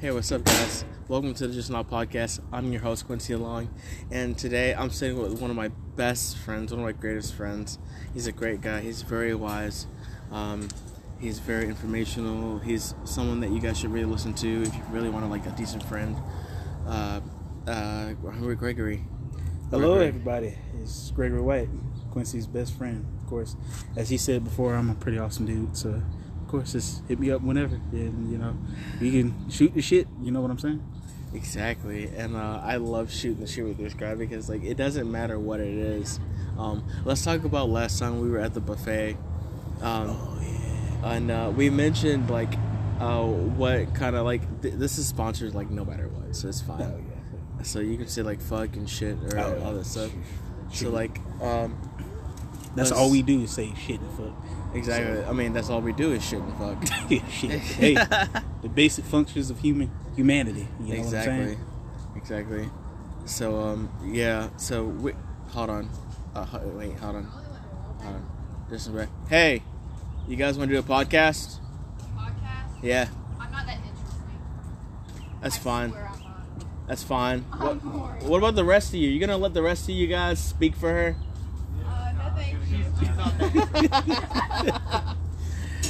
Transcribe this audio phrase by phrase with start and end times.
[0.00, 0.84] Hey, what's up, guys?
[1.08, 2.38] Welcome to the Just Now Podcast.
[2.52, 3.68] I'm your host, Quincy Long,
[4.12, 7.80] and today I'm sitting with one of my best friends, one of my greatest friends.
[8.14, 8.80] He's a great guy.
[8.80, 9.88] He's very wise.
[10.30, 10.68] Um,
[11.18, 12.60] he's very informational.
[12.60, 15.44] He's someone that you guys should really listen to if you really want to like
[15.46, 16.16] a decent friend.
[16.86, 17.20] Uh,
[17.66, 19.02] uh, Gregory.
[19.72, 20.56] Hello, everybody.
[20.80, 21.68] It's Gregory White,
[22.12, 23.04] Quincy's best friend.
[23.20, 23.56] Of course,
[23.96, 25.76] as he said before, I'm a pretty awesome dude.
[25.76, 26.00] So,
[26.48, 28.56] course, just hit me up whenever, and you know,
[29.00, 30.08] you can shoot the shit.
[30.20, 30.82] You know what I'm saying?
[31.34, 35.10] Exactly, and uh, I love shooting the shit with this guy because like it doesn't
[35.10, 36.18] matter what it is.
[36.58, 39.16] Um, let's talk about last time we were at the buffet.
[39.80, 41.12] Um, oh yeah.
[41.14, 42.52] And uh, we mentioned like
[42.98, 46.60] uh, what kind of like th- this is sponsored like no matter what, so it's
[46.60, 46.82] fine.
[46.82, 47.62] Oh, yeah.
[47.62, 50.10] So you can say like fuck and shit or oh, all that stuff.
[50.72, 51.76] So like, um,
[52.74, 54.34] that's all we do is say shit and fuck.
[54.74, 55.22] Exactly.
[55.22, 57.10] So, I mean, that's all we do is shit and fuck.
[57.30, 57.50] shit.
[57.60, 57.94] Hey,
[58.62, 60.68] the basic functions of human humanity.
[60.80, 61.58] You know exactly.
[62.16, 62.68] Exactly.
[63.24, 64.50] So um yeah.
[64.56, 65.14] So wait,
[65.48, 65.88] hold on.
[66.34, 67.24] Uh, wait, hold on.
[67.24, 68.30] Hold on.
[68.70, 69.08] Just a bit.
[69.28, 69.62] Hey,
[70.26, 71.58] you guys want to do a podcast?
[72.16, 72.82] Podcast?
[72.82, 73.08] Yeah.
[73.40, 74.38] I'm not that interesting.
[75.40, 75.94] That's I fine.
[76.86, 77.40] That's fine.
[77.42, 79.08] What, what about the rest of you?
[79.08, 81.16] You gonna let the rest of you guys speak for her?
[81.86, 82.84] Uh, no, thank you.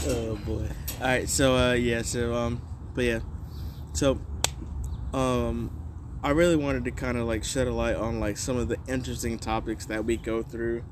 [0.06, 0.68] Oh boy.
[1.00, 1.28] All right.
[1.28, 2.02] So uh, yeah.
[2.02, 2.62] So um,
[2.94, 3.20] but yeah.
[3.92, 4.20] So
[5.12, 5.70] um,
[6.22, 8.76] I really wanted to kind of like shed a light on like some of the
[8.88, 10.84] interesting topics that we go through,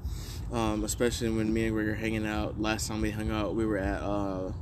[0.52, 2.60] um, especially when me and Greg are hanging out.
[2.60, 4.52] Last time we hung out, we were at uh,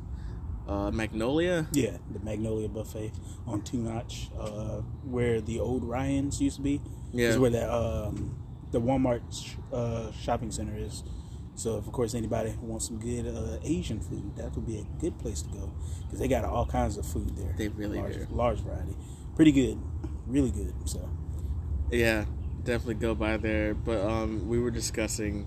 [0.67, 1.69] uh, Magnolia.
[1.73, 3.13] Yeah, the Magnolia Buffet
[3.47, 6.81] on Two Notch, uh, where the old Ryan's used to be.
[7.13, 8.37] Yeah, is where that um,
[8.73, 9.23] the Walmart
[9.73, 11.05] uh, shopping center is.
[11.57, 15.01] So, if, of course, anybody wants some good uh, Asian food, that would be a
[15.01, 17.55] good place to go because they got all kinds of food there.
[17.57, 18.27] They really large, do.
[18.31, 18.97] Large variety,
[19.37, 19.81] pretty good,
[20.27, 20.75] really good.
[20.85, 21.09] So,
[21.91, 22.25] yeah,
[22.65, 23.75] definitely go by there.
[23.75, 25.47] But um, we were discussing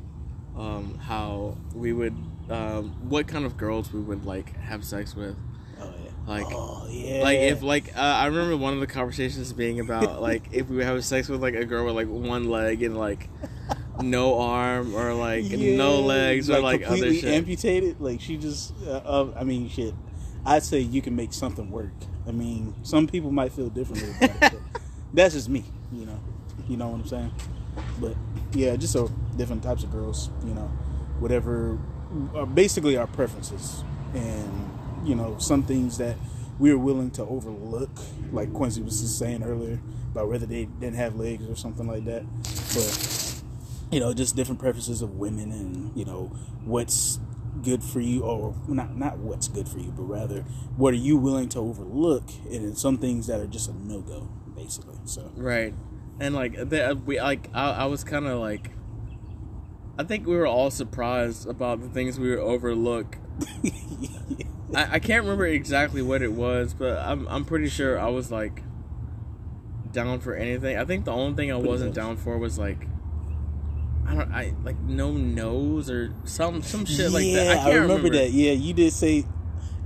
[0.57, 2.15] um, how we would
[2.49, 5.35] um, what kind of girls we would like have sex with.
[5.79, 6.11] Oh yeah.
[6.25, 7.21] Like, oh yeah.
[7.21, 10.77] Like if like uh, I remember one of the conversations being about like if we
[10.77, 13.29] would have sex with like a girl with like one leg and like
[14.01, 17.25] no arm or like yeah, no legs like or like other shit.
[17.25, 17.99] amputated.
[17.99, 18.73] Like she just.
[18.85, 19.93] Uh, uh, I mean, shit.
[20.45, 21.91] I'd say you can make something work.
[22.27, 24.09] I mean, some people might feel differently.
[24.21, 24.59] About it,
[25.13, 25.65] that's just me.
[25.91, 26.19] You know.
[26.67, 27.33] You know what I'm saying.
[27.99, 28.15] But
[28.53, 30.29] yeah, just so different types of girls.
[30.45, 30.69] You know,
[31.19, 31.77] whatever
[32.35, 34.69] are basically our preferences and
[35.03, 36.15] you know some things that
[36.59, 37.89] we're willing to overlook
[38.31, 39.79] like quincy was just saying earlier
[40.11, 42.23] about whether they didn't have legs or something like that
[42.73, 43.26] but
[43.91, 46.31] you know just different preferences of women and you know
[46.63, 47.19] what's
[47.63, 50.41] good for you or not not what's good for you but rather
[50.75, 54.97] what are you willing to overlook and some things that are just a no-go basically
[55.05, 55.73] so right
[56.19, 58.71] and like the, uh, we like I, I was kind of like
[59.99, 63.17] I think we were all surprised about the things we were overlook.
[64.75, 68.31] I, I can't remember exactly what it was, but I'm I'm pretty sure I was
[68.31, 68.61] like
[69.91, 70.77] down for anything.
[70.77, 72.87] I think the only thing I wasn't down for was like
[74.07, 77.57] I don't I like no nose or some some shit yeah, like that.
[77.57, 78.31] I, I remember, remember, that.
[78.31, 79.25] Yeah, you did say.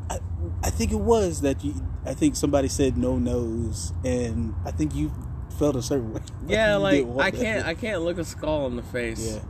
[0.10, 0.20] I,
[0.64, 1.74] I think it was that you.
[2.06, 5.12] I think somebody said no nose, and I think you
[5.58, 6.22] felt a certain way.
[6.48, 9.34] Yeah, like I can't I can't look a skull in the face.
[9.34, 9.42] Yeah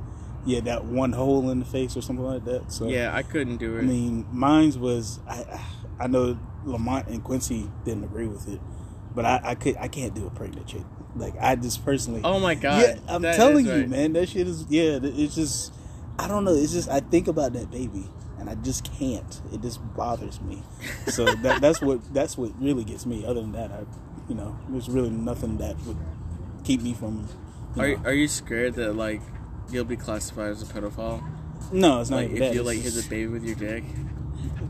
[0.46, 2.72] yeah, that one hole in the face or something like that.
[2.72, 3.80] So yeah, I couldn't do it.
[3.80, 5.62] I mean, mine's was I.
[6.00, 8.59] I know Lamont and Quincy didn't agree with it,
[9.16, 10.84] but I, I could I can't do a pregnant chick.
[11.16, 12.22] Like I just personally.
[12.24, 12.82] Oh my god!
[12.82, 13.90] Yeah, I'm telling you, right.
[13.90, 15.00] man, that shit is yeah.
[15.02, 15.74] It's just
[16.18, 16.54] I don't know.
[16.54, 18.06] It's just I think about that baby
[18.42, 19.42] and I just can't.
[19.54, 20.64] It just bothers me.
[21.08, 23.24] So that, that's what that's what really gets me.
[23.24, 23.86] Other than that, I
[24.28, 25.98] you know, there's really nothing that would
[26.64, 27.30] keep me from.
[27.78, 28.02] are know.
[28.04, 29.22] are you scared that like
[29.70, 31.24] you'll be classified as a pedophile.
[31.72, 32.18] No, it's not.
[32.18, 33.84] Like if you like hit the baby with your dick.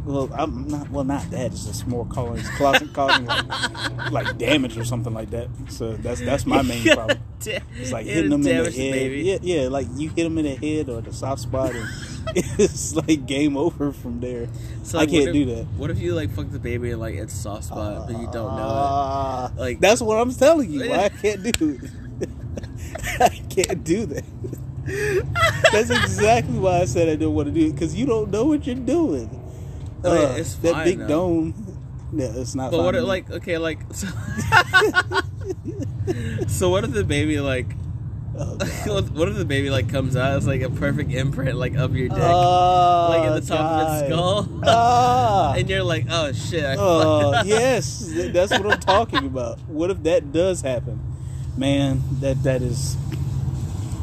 [0.05, 0.89] Well, I'm not.
[0.89, 1.51] Well, not that.
[1.51, 5.47] It's just more causing, causing, causing like, like, damage or something like that.
[5.69, 7.19] So that's that's my main problem.
[7.45, 9.11] It's like hitting them in the head.
[9.11, 9.67] Yeah, yeah.
[9.67, 11.87] Like you hit them in the head or the soft spot, and
[12.35, 14.47] it's like game over from there.
[14.83, 15.65] So like, I can't if, do that.
[15.77, 18.27] What if you like fuck the baby and like it's soft spot, uh, but you
[18.31, 18.73] don't know it?
[18.73, 20.89] Ah, like that's what I'm telling you.
[20.89, 21.79] Why I can't do.
[21.79, 22.29] It.
[23.19, 24.23] I can't do that.
[25.71, 28.45] That's exactly why I said I don't want to do it because you don't know
[28.45, 29.40] what you're doing.
[30.03, 31.07] Oh, uh, it's that big though.
[31.07, 31.77] dome.
[32.13, 32.71] Yeah, it's not.
[32.71, 32.95] But what?
[33.03, 34.07] like okay, like so,
[36.47, 37.67] so what if the baby like
[38.37, 38.55] Oh,
[39.13, 40.37] what if the baby like comes out?
[40.37, 43.87] It's like a perfect imprint like of your dick, Oh, like at the top of
[43.87, 44.03] God.
[44.03, 45.53] its skull, Ah.
[45.53, 46.63] and you're like, oh shit.
[46.79, 49.59] Oh, yes, that's what I'm talking about.
[49.67, 50.99] What if that does happen?
[51.57, 52.95] Man, that that is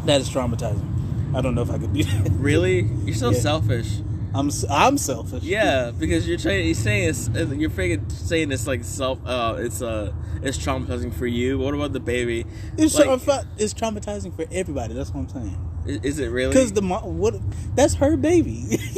[0.04, 1.34] that is traumatizing.
[1.34, 2.30] I don't know if I could do that.
[2.32, 2.82] Really?
[3.04, 3.38] You're so Yeah.
[3.40, 3.88] selfish.
[4.34, 5.42] I'm I'm selfish.
[5.42, 6.66] Yeah, because you're trying.
[6.66, 7.28] You're saying it's.
[7.28, 9.18] You're freaking saying it's like self.
[9.26, 11.58] Uh, it's uh, it's traumatizing for you.
[11.58, 12.44] What about the baby?
[12.76, 14.94] It's, Like, traumat- it's traumatizing for everybody.
[14.94, 15.82] That's what I'm saying.
[15.86, 16.50] is, is it really?
[16.52, 17.34] Because the mom, what?
[17.74, 18.78] That's her baby.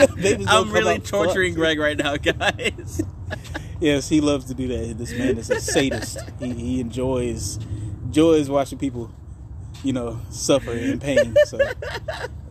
[0.00, 1.54] The baby's gonna I'm really torturing.
[1.54, 3.02] Greg right now, guys.
[3.80, 4.96] Yes, he loves to do that.
[4.96, 6.18] This man is a sadist.
[6.38, 7.58] he, he enjoys
[8.04, 9.10] enjoys watching people,
[9.82, 11.34] you know, suffer in pain.
[11.46, 11.76] So it's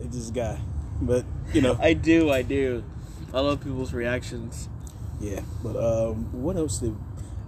[0.16, 0.58] this guy.
[1.00, 2.30] But you know, I do.
[2.30, 2.84] I do.
[3.32, 4.68] I love people's reactions.
[5.20, 5.40] yeah.
[5.62, 6.96] But um, what else did?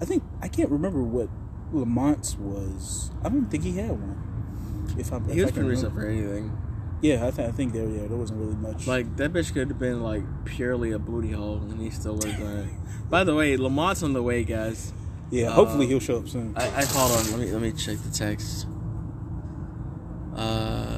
[0.01, 1.29] I think I can't remember what
[1.73, 3.11] Lamont's was.
[3.25, 4.95] I don't think he had one.
[4.99, 6.01] If I'm, He if was pretty remember.
[6.01, 6.59] for anything.
[7.03, 7.89] Yeah, I, th- I think there.
[7.89, 8.87] Yeah, there wasn't really much.
[8.87, 12.39] Like that bitch could have been like purely a booty hole, and he still have
[12.39, 13.11] done it.
[13.11, 14.93] By the way, Lamont's on the way, guys.
[15.31, 16.55] yeah, hopefully um, he'll show up soon.
[16.57, 17.31] I, I hold on.
[17.33, 18.67] Let me let me check the text.
[20.37, 20.92] Uh,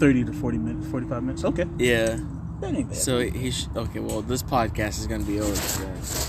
[0.00, 1.44] Thirty to forty minutes, forty-five minutes.
[1.44, 2.18] Okay, yeah.
[2.60, 2.96] that ain't bad.
[2.96, 4.00] So he sh- okay.
[4.00, 5.52] Well, this podcast is gonna be over.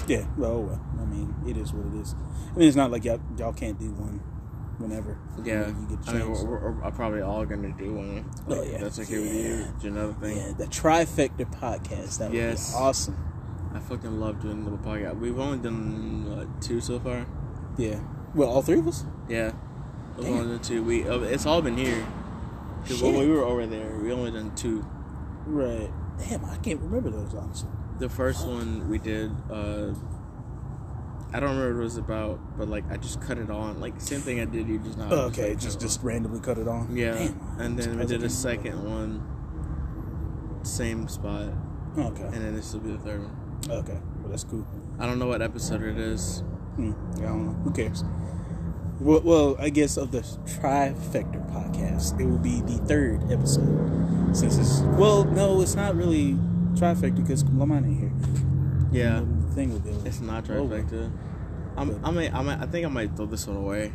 [0.08, 2.14] Yeah, well, well, I mean, it is what it is.
[2.54, 4.20] I mean, it's not like y'all, y'all can't do one
[4.78, 5.18] whenever.
[5.44, 8.30] Yeah, you get I mean, we're, we're, we're probably all gonna do one.
[8.50, 8.78] Oh, Like, yeah.
[8.80, 9.66] that's okay with you.
[9.80, 10.36] Do another thing.
[10.38, 12.20] yeah, the trifecta podcast.
[12.20, 12.74] That would Yes.
[12.74, 13.18] be awesome.
[13.74, 15.18] I fucking love doing the podcast.
[15.18, 17.26] We've only done what, two so far.
[17.78, 18.02] Yeah.
[18.36, 19.06] Well, all three of us.
[19.30, 19.54] Yeah,
[20.18, 20.34] we've Damn.
[20.40, 20.84] only done two.
[20.84, 22.06] We uh, it's all been here.
[22.86, 24.86] 'Cause when we were over there, we only done two.
[25.46, 25.92] Right.
[26.20, 27.70] Damn, I can't remember those honestly.
[28.00, 29.94] The first one we did, uh,
[31.34, 34.00] I don't remember what it was about, but like I just cut it on, like
[34.02, 34.68] same thing I did.
[34.68, 36.96] You just not okay, like, just just randomly cut it on.
[36.96, 39.22] yeah, Damn, and then we did a second one,
[40.64, 41.50] same spot.
[41.98, 42.24] Okay.
[42.24, 43.38] and then this will be the third one.
[43.70, 44.00] Okay.
[44.22, 44.66] Well, that's cool.
[45.00, 46.40] I don't know what episode it is.
[46.78, 46.94] Hmm.
[47.18, 47.52] I don't know.
[47.64, 48.04] Who cares?
[49.02, 54.36] Well, well, I guess of the trifecta podcast, it will be the third episode.
[54.36, 56.34] Since it's well, no, it's not really
[56.76, 58.12] trifecta because Lamont ain't here.
[58.92, 60.08] Yeah, um, The thing with it.
[60.08, 61.12] it's not Oh, trifecta.
[61.78, 63.92] I'm, I might, I might, I think I might throw this one away.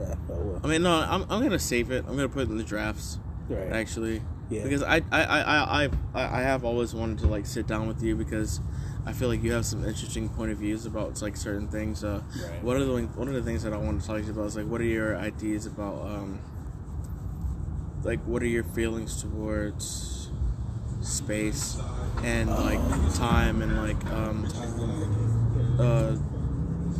[0.00, 0.14] Yeah.
[0.30, 0.60] Oh well.
[0.64, 2.04] I mean, no, I'm, I'm gonna save it.
[2.08, 3.18] I'm gonna put it in the drafts.
[3.48, 3.72] Right.
[3.72, 4.22] actually.
[4.48, 4.64] Yeah.
[4.64, 8.02] Because I, I, I, I, I, I have always wanted to like sit down with
[8.02, 8.60] you because
[9.06, 12.04] I feel like you have some interesting point of views about like certain things.
[12.04, 12.62] Uh, Right.
[12.62, 14.46] One of the one of the things that I want to talk to you about
[14.46, 16.38] is like what are your ideas about um,
[18.02, 20.30] like what are your feelings towards
[21.00, 21.78] space
[22.22, 22.80] and like
[23.14, 24.46] time and like um,
[25.78, 26.16] uh,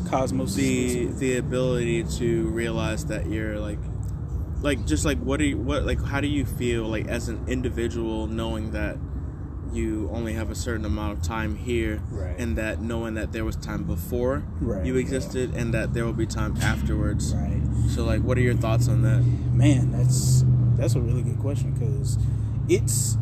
[0.08, 0.55] Cosmos.
[0.55, 3.79] the the ability to realize that you're like
[4.62, 7.44] like just like what do you what like how do you feel like as an
[7.49, 8.97] individual knowing that
[9.75, 12.34] you only have a certain amount of time here Right.
[12.38, 15.00] and that knowing that there was time before Right, you yeah.
[15.00, 17.61] existed and that there will be time afterwards Right.
[17.88, 19.22] so like what are your thoughts on that
[19.52, 20.44] Man, that's
[20.76, 22.19] that's a really good question because
[22.69, 23.19] it's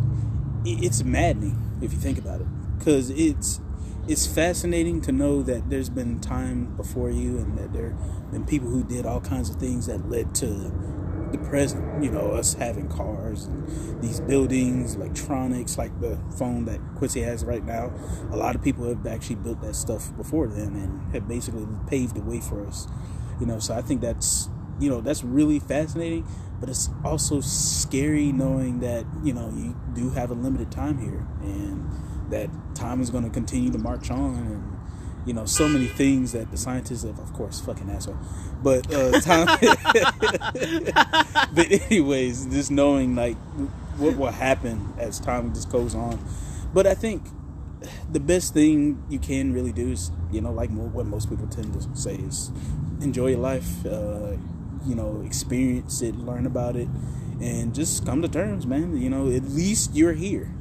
[0.64, 2.46] it's maddening if you think about it.
[2.78, 3.60] Because it's
[4.06, 8.44] it's fascinating to know that there's been time before you and that there have been
[8.46, 10.46] people who did all kinds of things that led to
[11.32, 12.02] the present.
[12.02, 17.44] You know, us having cars and these buildings, electronics, like the phone that Quincy has
[17.44, 17.92] right now.
[18.30, 22.14] A lot of people have actually built that stuff before them and have basically paved
[22.14, 22.86] the way for us.
[23.40, 24.48] You know, so I think that's
[24.80, 26.24] you know that's really fascinating
[26.60, 31.26] but it's also scary knowing that you know you do have a limited time here
[31.42, 31.84] and
[32.30, 34.77] that time is going to continue to march on and
[35.28, 38.16] you know so many things that the scientists have of course fucking asshole.
[38.62, 39.46] But uh time
[41.52, 43.36] but anyways just knowing like
[43.98, 46.18] what will happen as time just goes on.
[46.72, 47.22] But i think
[48.10, 51.72] the best thing you can really do is you know like what most people tend
[51.74, 52.50] to say is
[53.00, 54.32] enjoy your life uh
[54.84, 56.88] you know experience it learn about it
[57.40, 58.96] and just come to terms man.
[58.96, 60.52] You know at least you're here.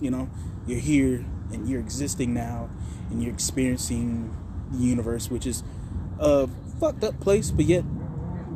[0.00, 0.28] You know
[0.66, 2.70] you're here and you're existing now
[3.12, 4.34] and you're experiencing
[4.72, 5.62] the universe which is
[6.18, 6.48] a
[6.80, 7.84] fucked up place but yet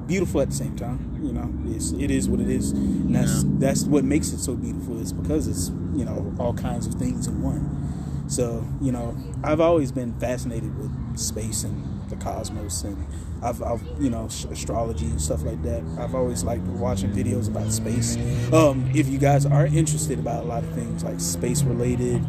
[0.09, 1.53] beautiful at the same time you know?
[1.75, 2.71] It's, it is what it is.
[2.73, 3.51] And that's Yeah.
[3.59, 7.27] that's what makes it so beautiful is because it's you know all kinds of things
[7.27, 8.25] in one.
[8.29, 13.07] So you know i've always been fascinated with space and the cosmos and
[13.43, 15.83] I've, I've you know astrology and stuff like that.
[15.99, 18.17] I've always liked watching videos about space.
[18.53, 22.25] Um, if you guys are interested about a lot of things like space related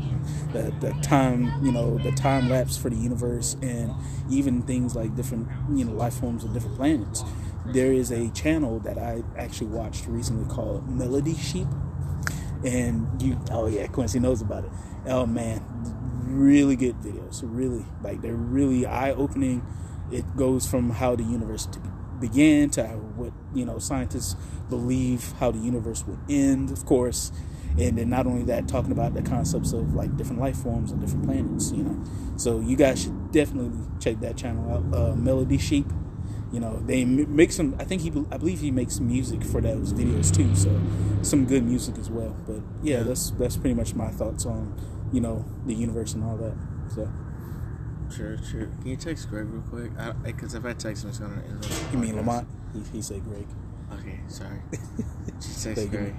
[0.51, 3.93] the, the time you know the time lapse for the universe and
[4.29, 7.23] even things like different you know life forms of different planets
[7.73, 11.67] there is a channel that I actually watched recently called Melody Sheep,
[12.63, 14.71] and you oh yeah Quincy knows about it.
[15.07, 15.63] Oh man,
[16.27, 17.41] really good videos.
[17.43, 19.65] Really like they're really eye opening.
[20.11, 21.79] It goes from how the universe to
[22.19, 22.83] began to
[23.15, 24.35] what you know scientists
[24.69, 27.31] believe how the universe would end, of course,
[27.77, 30.99] and then not only that, talking about the concepts of like different life forms and
[31.01, 31.71] different planets.
[31.71, 32.03] You know,
[32.37, 34.95] so you guys should definitely check that channel out.
[34.95, 35.87] Uh, Melody Sheep.
[36.49, 37.75] You know, they make some.
[37.77, 40.55] I think he, I believe he makes music for those videos too.
[40.55, 40.79] So
[41.21, 42.37] some good music as well.
[42.47, 44.73] But yeah, that's that's pretty much my thoughts on
[45.11, 46.55] you know the universe and all that.
[46.93, 47.09] So
[48.15, 48.67] Sure, sure.
[48.81, 49.91] Can you text Greg real quick?
[50.23, 51.69] Because if I text him, it's gonna interrupt.
[51.69, 52.15] the you mean.
[52.15, 52.47] Lamont?
[52.73, 53.47] He, he said Greg.
[53.93, 54.61] Okay, sorry.
[55.39, 55.89] Just text.
[55.89, 56.15] Greg.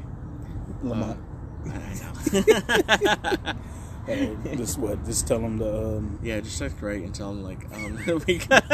[0.83, 1.19] Lamont.
[1.67, 3.55] Uh, I, know.
[4.09, 5.05] Uh, just what?
[5.05, 5.99] Just tell him the.
[5.99, 8.65] Um, yeah, just text Greg and tell him like um we got.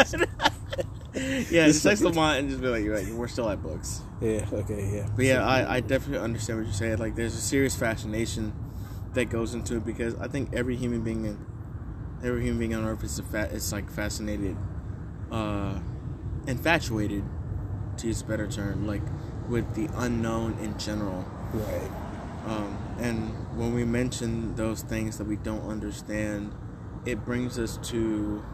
[1.50, 4.00] yeah, just text Lamont and just be like, you're right, we're still at books.
[4.21, 4.47] yeah.
[4.52, 4.88] Okay.
[4.94, 5.09] Yeah.
[5.16, 6.99] But yeah, I, I definitely understand what you're saying.
[6.99, 8.52] Like, there's a serious fascination
[9.14, 11.47] that goes into it because I think every human being, in,
[12.23, 14.56] every human being on Earth is a fa- is like fascinated,
[15.30, 15.78] uh,
[16.47, 17.25] infatuated,
[17.99, 19.02] to use a better term, like
[19.49, 21.25] with the unknown in general.
[21.52, 21.90] Right.
[22.47, 26.52] Um, and when we mention those things that we don't understand,
[27.06, 28.44] it brings us to,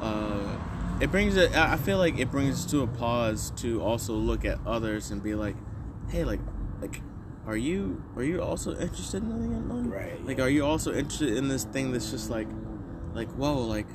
[0.00, 0.58] uh,
[1.00, 1.54] it brings it.
[1.56, 5.22] I feel like it brings us to a pause to also look at others and
[5.22, 5.56] be like,
[6.08, 6.40] hey, like,
[6.80, 7.00] like,
[7.46, 9.90] are you are you also interested in?
[9.90, 12.48] Right, Like, are you also interested in this thing that's just like,
[13.14, 13.86] like, whoa, like,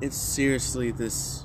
[0.00, 1.44] it's seriously this.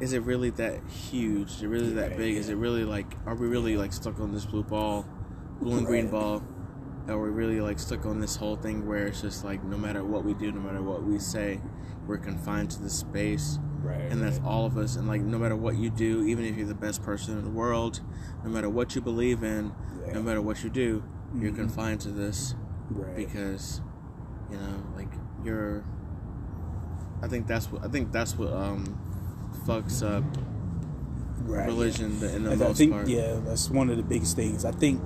[0.00, 1.50] Is it really that huge?
[1.50, 2.36] Is it really that Right, big?
[2.36, 3.16] Is it really like?
[3.26, 5.06] Are we really like stuck on this blue ball,
[5.60, 6.42] blue and green ball?
[7.08, 10.04] Are we really like stuck on this whole thing where it's just like no matter
[10.04, 11.60] what we do, no matter what we say,
[12.06, 14.00] we're confined to this space, Right.
[14.12, 14.96] and that's all of us.
[14.96, 17.50] And like no matter what you do, even if you're the best person in the
[17.50, 18.00] world,
[18.44, 19.72] no matter what you believe in,
[20.06, 20.14] Yeah.
[20.14, 21.02] no matter what you do,
[21.34, 21.56] you're Mhm.
[21.56, 22.54] confined to this
[22.90, 23.16] Right.
[23.16, 23.80] because
[24.50, 25.12] you know like
[25.44, 25.84] you're
[27.22, 28.98] i think that's what i think that's what um
[29.64, 30.24] fucks up
[31.44, 31.66] right.
[31.66, 34.36] religion the- in the I, I most think part yeah, that's one of the biggest
[34.36, 34.64] things.
[34.64, 35.00] I think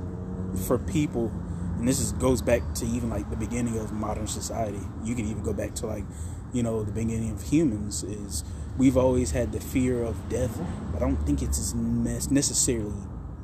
[0.66, 1.30] for people,
[1.78, 4.80] and this is goes back to even like the beginning of modern society.
[5.02, 6.04] You could even go back to like,
[6.52, 8.02] you know, the beginning of humans.
[8.04, 8.44] Is
[8.76, 10.60] we've always had the fear of death,
[10.92, 12.94] but I don't think it's necessarily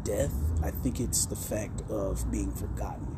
[0.04, 0.34] death.
[0.62, 3.16] I think it's the fact of being forgotten.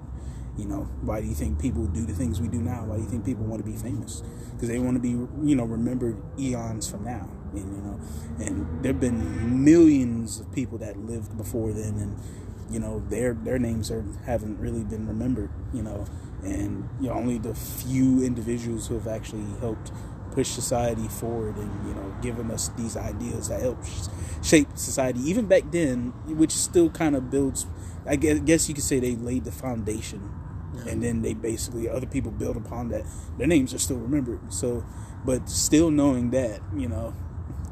[0.57, 2.85] You know, why do you think people do the things we do now?
[2.85, 4.23] Why do you think people want to be famous?
[4.53, 7.27] Because they want to be, you know, remembered eons from now.
[7.53, 8.01] And you know,
[8.39, 12.19] and there've been millions of people that lived before then, and
[12.71, 15.51] you know, their their names are haven't really been remembered.
[15.73, 16.05] You know,
[16.43, 19.91] and you know, only the few individuals who have actually helped
[20.33, 24.09] push society forward and you know given us these ideas that help sh-
[24.43, 27.67] shape society even back then which still kind of builds
[28.07, 30.31] i guess, guess you could say they laid the foundation.
[30.89, 33.05] And then they basically other people build upon that.
[33.39, 34.53] Their names are still remembered.
[34.53, 34.85] So
[35.25, 37.15] but still knowing that you know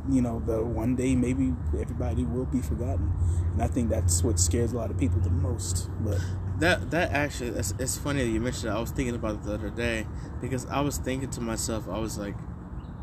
[0.09, 3.13] you know the one day maybe everybody will be forgotten.
[3.53, 6.19] And i think that's what scares a lot of people the most but
[6.59, 8.77] that that actually it's, it's funny that you mentioned that.
[8.77, 10.07] I was thinking about it the other day
[10.41, 12.35] because i was thinking to myself i was like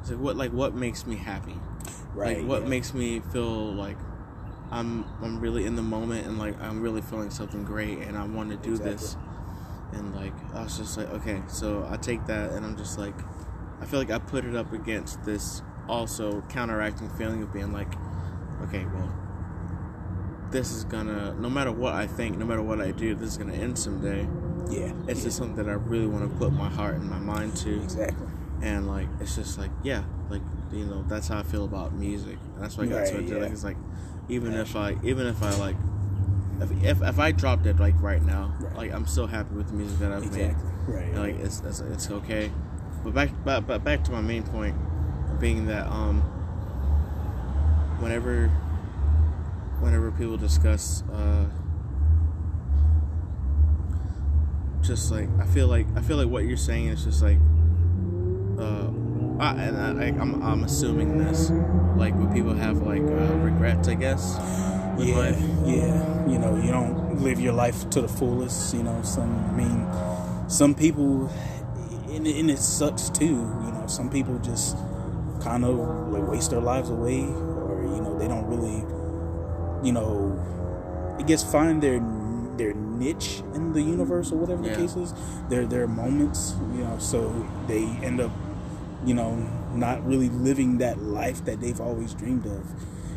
[0.08, 1.56] it's like what like what makes me happy.
[2.14, 2.70] Right like what yeah.
[2.70, 3.98] makes me feel like
[4.70, 8.26] i'm i'm really in the moment and like i'm really feeling something great and i
[8.26, 9.16] want to do this.
[9.94, 13.14] And like i was just like okay so i take that and i'm just like
[13.80, 17.94] i feel like i put it up against this also counteracting feeling of being like
[18.64, 19.10] okay well
[20.52, 23.38] this is gonna no matter what i think no matter what i do this is
[23.38, 24.28] gonna end someday.
[24.70, 24.92] Yeah.
[25.08, 27.56] It's yeah, just something that i really want to put my heart and my mind
[27.58, 27.82] to.
[27.82, 28.27] Exactly
[28.62, 32.38] and like it's just like yeah like you know that's how i feel about music.
[32.56, 33.44] And that's why i got Right, so into it yeah.
[33.44, 33.78] like it's like
[34.30, 35.76] even if i even if i like
[36.60, 38.76] if, if, if i dropped it like right now Right.
[38.76, 40.48] like i'm so happy with the music that i've exactly.
[40.88, 42.52] Made right and, like it's, it's it's okay.
[43.04, 44.76] But back but, but back to my main point
[45.40, 46.22] being that um
[48.00, 48.48] whenever
[49.80, 51.46] whenever people discuss uh
[54.82, 57.38] just like I feel like I feel like what you're saying is just like
[58.60, 58.90] uh
[59.40, 61.52] I, and I, I, I'm I'm assuming this
[61.96, 64.38] like when people have like uh, regrets I guess
[65.06, 66.28] yeah, life yeah.
[66.28, 68.74] You know, you don't live your life to the fullest.
[68.74, 69.38] You know, some.
[69.46, 71.28] I mean, some people,
[72.10, 73.26] and, and it sucks too.
[73.26, 74.76] You know, some people just
[75.42, 75.78] kind of
[76.10, 78.84] like waste their lives away, or you know, they don't really,
[79.86, 82.00] you know, I guess find their
[82.58, 85.14] their niche in the universe or whatever the case is.
[85.50, 86.56] Their their moments.
[86.74, 88.32] You know, so they end up
[89.08, 89.36] you know,
[89.74, 92.66] not really living that life that they've always dreamed of.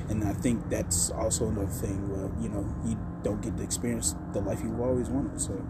[0.09, 4.15] And I think that's also another thing where, you know, you don't get to experience
[4.33, 5.41] the life you've always wanted.
[5.41, 5.61] So,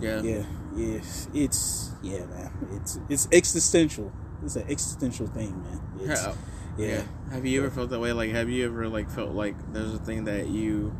[0.00, 0.20] Yeah.
[0.20, 0.42] yeah,
[0.76, 2.50] it's, it's yeah, man.
[2.72, 4.12] It's it's existential.
[4.42, 5.80] It's an existential thing, man.
[6.00, 6.34] It's, Yeah.
[6.76, 6.86] yeah.
[6.86, 7.02] Yeah.
[7.32, 8.12] Have you ever felt that way?
[8.12, 10.94] Like, have you ever like felt like there's a thing that you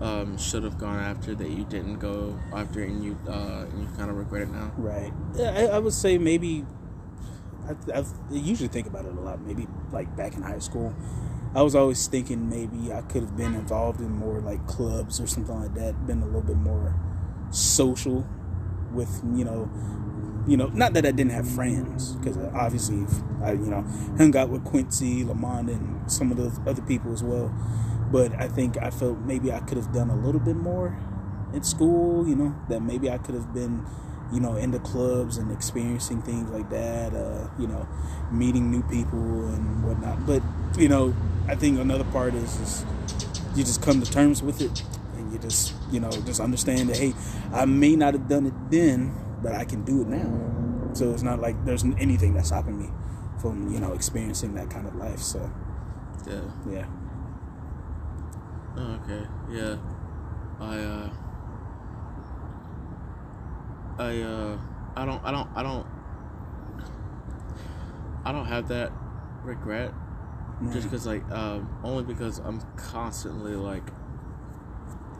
[0.00, 3.88] um, should have gone after that you didn't go after, and you uh, and you
[3.96, 4.72] kind of regret it now?
[4.76, 5.12] Right.
[5.36, 6.64] Yeah, I, I would say maybe.
[7.68, 9.40] I, I've, usually think about it a lot.
[9.40, 10.94] Maybe like back in high school,
[11.54, 15.26] I was always thinking maybe I could have been involved in more like clubs or
[15.26, 16.06] something like that.
[16.06, 16.94] Been a little bit more
[17.50, 18.26] social
[18.92, 19.70] with you know,
[20.46, 20.68] you know.
[20.68, 23.06] Not that I didn't have friends because uh, obviously
[23.42, 23.82] I you know
[24.18, 27.54] hung out with Quincy, Lamont, and some of the other people as well.
[28.10, 30.96] But I think I felt maybe I could have done a little bit more
[31.52, 32.28] in school.
[32.28, 33.84] You know that maybe I could have been
[34.32, 37.86] you know, in the clubs and experiencing things like that, uh, you know,
[38.30, 40.26] meeting new people and whatnot.
[40.26, 40.42] But,
[40.78, 41.14] you know,
[41.48, 42.84] I think another part is, is
[43.54, 44.82] you just come to terms with it
[45.16, 47.14] and you just, you know, just understand that, hey,
[47.52, 50.92] I may not have done it then, but I can do it now.
[50.94, 52.90] So it's not like there's anything that's stopping me
[53.40, 55.20] from, you know, experiencing that kind of life.
[55.20, 55.50] So,
[56.26, 56.40] Yeah.
[56.68, 56.86] yeah.
[58.76, 59.26] Oh, okay.
[59.50, 59.76] Yeah.
[60.60, 61.10] I uh
[63.98, 64.58] I uh
[64.94, 65.86] I don't I don't I don't
[68.24, 68.92] I don't have that
[69.44, 69.92] regret
[70.72, 73.84] just because like um only because I'm constantly like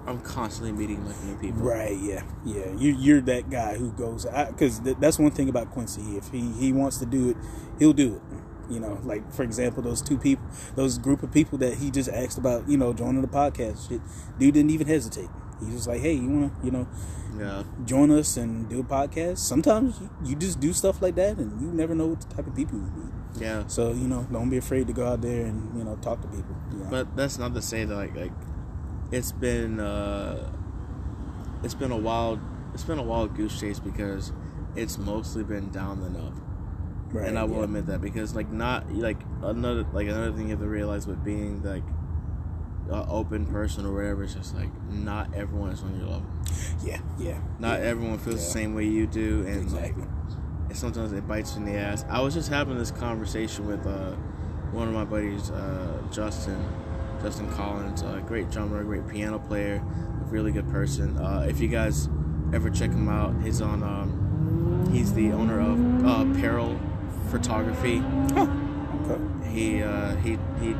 [0.06, 1.62] I'm constantly meeting like new people.
[1.62, 1.97] Right.
[1.99, 2.23] Yeah.
[2.45, 2.73] Yeah.
[2.76, 6.16] You you're that guy who goes because th- that's one thing about Quincy.
[6.16, 7.37] If he he wants to do it,
[7.78, 8.23] he'll do it.
[8.73, 12.09] You know, like for example, those two people, those group of people that he just
[12.09, 13.88] asked about, you know, joining the podcast.
[13.88, 14.00] Shit,
[14.38, 15.28] dude didn't even hesitate.
[15.65, 16.87] He just like, "Hey, you wanna, you know,
[17.39, 17.63] Yeah.
[17.85, 21.61] join us and do a podcast?" Sometimes you, you just do stuff like that, and
[21.61, 23.13] you never know what the type of people you meet.
[23.43, 23.65] Yeah.
[23.67, 26.29] So you know, don't be afraid to go out there and you know talk to
[26.29, 26.57] people.
[26.73, 26.91] You know?
[26.91, 28.33] But that's not to say that like like
[29.13, 30.51] it's been uh
[31.63, 32.41] it's been a wild
[32.75, 34.33] it's been a wild goose chase because
[34.75, 36.35] it's mostly been down and up.
[37.13, 37.65] right, and I will yeah.
[37.65, 41.23] admit that because like not like another like another thing you have to realize with
[41.25, 41.85] being like
[42.89, 46.27] an open person or whatever it's just like not everyone is on your level.
[46.85, 47.87] yeah, yeah, Not yeah.
[47.87, 50.03] everyone feels the same way you do, and exactly.
[50.03, 50.11] like
[50.69, 52.05] and sometimes it bites you in the ass.
[52.09, 54.13] I was just having this conversation with uh,
[54.73, 56.63] one of my buddies, uh, Justin,
[57.23, 61.17] Justin Collins, a great drummer, great piano player, a really good person.
[61.19, 62.09] Uh, if you guys
[62.53, 63.83] ever check him out, he's on.
[63.83, 66.79] Um, he's the owner of uh, Peril
[67.31, 67.99] Photography.
[67.99, 68.47] Huh.
[69.09, 69.51] Okay.
[69.51, 70.75] He uh, he he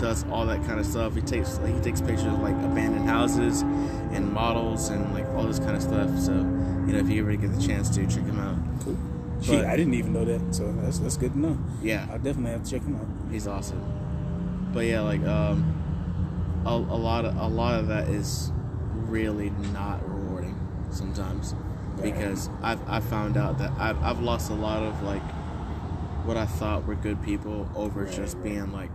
[0.00, 1.14] does all that kind of stuff.
[1.14, 3.62] He takes he takes pictures of like abandoned houses
[4.12, 6.10] and models and like all this kind of stuff.
[6.18, 8.96] So you know, if you ever get the chance to check him out, Cool.
[9.46, 11.58] But- I didn't even know that, so that's that's good to know.
[11.82, 13.06] yeah, I definitely have to check him out.
[13.32, 13.80] he's awesome.
[14.72, 18.52] But yeah, like um, a, a lot of a lot of that is
[18.92, 20.56] really not rewarding
[20.90, 21.54] sometimes
[22.02, 25.22] because I've I found out that I've I've lost a lot of like
[26.24, 28.90] what I thought were good people over Right, just being like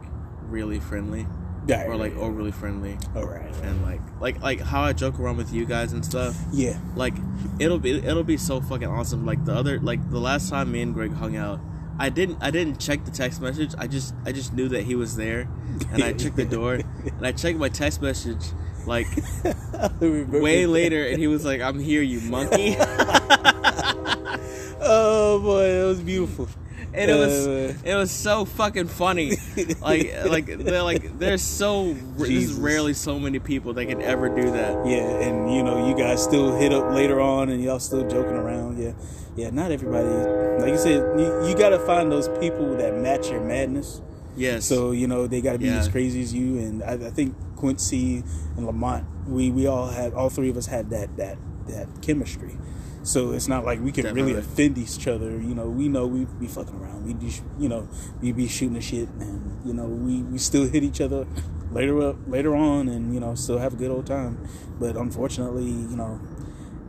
[0.50, 1.26] really friendly
[1.68, 3.54] Yeah, or like overly friendly All right.
[3.64, 6.36] and like like like how I joke around with you guys and stuff.
[6.52, 6.78] Yeah.
[6.96, 7.14] Like
[7.60, 9.26] it'll be it'll be so fucking awesome.
[9.26, 11.60] Like the other like the last time me and Greg hung out,
[11.98, 13.74] I didn't I didn't check the text message.
[13.78, 15.48] I just I just knew that he was there,
[15.92, 16.74] and I checked the door
[17.06, 18.44] and I checked my text message
[18.86, 19.08] like
[20.00, 22.76] way later, and he was like, "I'm here, you monkey,"
[24.82, 26.48] oh boy, that was beautiful.
[26.94, 29.32] and it was Uh, it was so fucking funny.
[29.82, 34.52] Like like they're like there's so there's rarely so many people that can ever do
[34.52, 34.86] that.
[34.86, 38.34] yeah, and you know, you guys still hit up later on, and y'all still joking
[38.36, 38.78] around.
[38.82, 38.92] Yeah,
[39.36, 39.50] yeah.
[39.52, 40.08] Not everybody,
[40.62, 44.02] like you said, you, you got to find those people that match your madness.
[44.38, 44.66] Yes.
[44.66, 45.78] So you know they got to be Yeah.
[45.80, 48.24] as crazy as you, and I, I think Quincy
[48.58, 51.38] and Lamont, we we all had all three of us had that that
[51.68, 52.58] that chemistry.
[53.06, 55.30] So it's not like we can really offend each other.
[55.40, 57.06] You know, we know we be fucking around.
[57.06, 57.88] We do, you know,
[58.20, 61.28] we be shooting the shit, and you know, we we still hit each other
[61.72, 64.48] later up later on, and you know, still have a good old time.
[64.80, 66.20] But unfortunately, you know,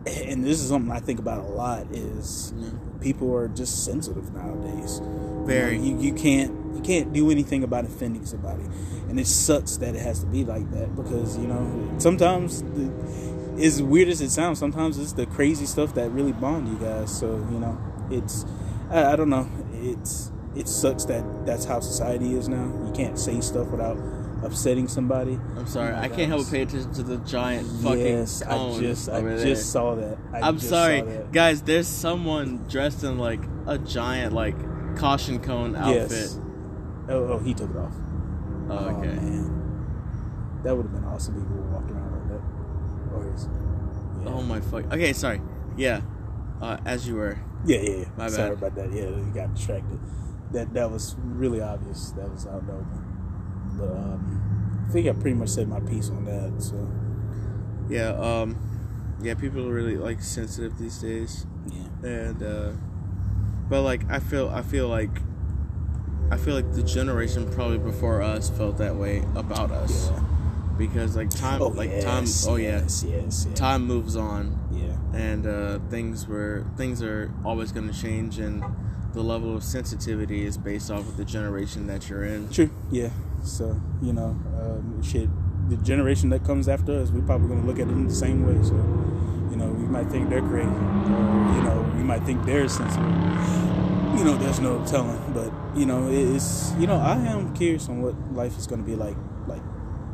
[0.06, 2.68] and this is something I think about a lot is Yeah.
[3.00, 5.00] people are just sensitive nowadays.
[5.44, 5.78] Very.
[5.78, 8.64] You, know, you you can't you can't do anything about offending somebody,
[9.10, 12.90] and it sucks that it has to be like that because you know sometimes the,
[13.58, 17.16] as weird as it sounds, sometimes it's the crazy stuff that really bond you guys.
[17.16, 17.78] So you know,
[18.10, 18.44] it's
[18.90, 19.48] I, I don't know.
[19.72, 22.72] It's it sucks that that's how society is now.
[22.84, 23.98] You can't say stuff without
[24.42, 25.38] upsetting somebody.
[25.56, 28.80] I'm sorry, Oh I can't help but pay attention to the giant fucking yes, I
[28.80, 30.18] just I over just saw that.
[30.32, 31.32] I I'm just sorry, that.
[31.32, 31.62] guys.
[31.62, 34.56] There's someone dressed in like a giant like
[34.96, 36.10] caution cone outfit.
[36.10, 36.40] Yes.
[37.08, 37.94] Oh, oh, he took it off.
[38.68, 39.08] Oh, oh okay.
[39.08, 42.16] man, that would have been awesome if we were walking around
[43.12, 44.32] like Yeah.
[44.32, 44.84] Oh my fuck.
[44.92, 45.40] Okay, sorry.
[45.76, 46.00] Yeah.
[46.60, 47.38] Uh, as you were.
[47.64, 48.04] Yeah, yeah, yeah.
[48.16, 48.58] My Sorry bad.
[48.58, 48.92] about that.
[48.92, 49.98] Yeah, we got distracted.
[50.52, 52.10] That that was really obvious.
[52.12, 52.86] That was out there.
[53.78, 56.62] But um, I think I pretty much said my piece on that.
[56.62, 56.88] So
[57.88, 58.10] Yeah.
[58.10, 58.56] Um.
[59.20, 59.34] Yeah.
[59.34, 62.72] People are really like sensitive these days, yeah, and uh,
[63.68, 65.20] but like I feel I feel like
[66.30, 70.22] I feel like the generation probably before us felt that way about us yeah.
[70.78, 75.18] Because like time Oh, like yes, time oh yeah yes, yes, time moves on Yeah,
[75.18, 78.62] and uh, things were things are always going to change and
[79.12, 82.70] the level of sensitivity is based off of the generation that you're in true.
[82.90, 83.10] Yeah.
[83.42, 85.28] So you know, um, shit.
[85.70, 88.46] The generation that comes after us, we're probably gonna look at it in the same
[88.46, 88.62] way.
[88.62, 88.74] So
[89.50, 93.04] you know, we might think they're crazy, or you know, we might think they're sensitive.
[94.16, 95.20] You know, there's no telling.
[95.32, 98.94] But you know, it's you know, I am curious on what life is gonna be
[98.96, 99.62] like, like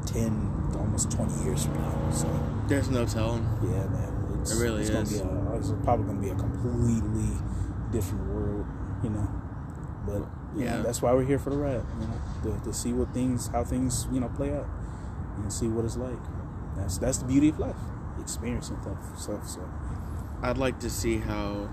[0.06, 2.10] ten, almost twenty years from now.
[2.10, 2.28] So.
[2.68, 4.38] there's no telling Yeah, man.
[4.40, 5.12] It's, It really it's Gonna is.
[5.12, 7.38] be a, it's probably going to be a completely
[7.90, 8.66] different world,
[9.02, 9.28] you know.
[10.06, 10.22] But
[10.56, 10.76] you Yeah.
[10.78, 12.06] know, that's why we're here for the ride, you
[12.50, 14.66] know, to, to see what things, how things, you know, play out,
[15.36, 16.18] and see what it's like.
[16.76, 17.76] That's that's the beauty of life,
[18.20, 19.18] experiencing stuff.
[19.18, 19.60] stuff so
[20.42, 21.68] i'd like to see how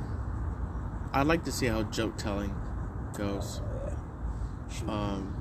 [1.13, 2.53] i'd like to see how joke telling
[3.17, 3.61] goes
[4.87, 5.38] uh, um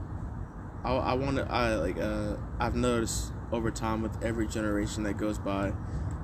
[0.84, 5.16] i, I want to i like uh i've noticed over time with every generation that
[5.16, 5.72] goes by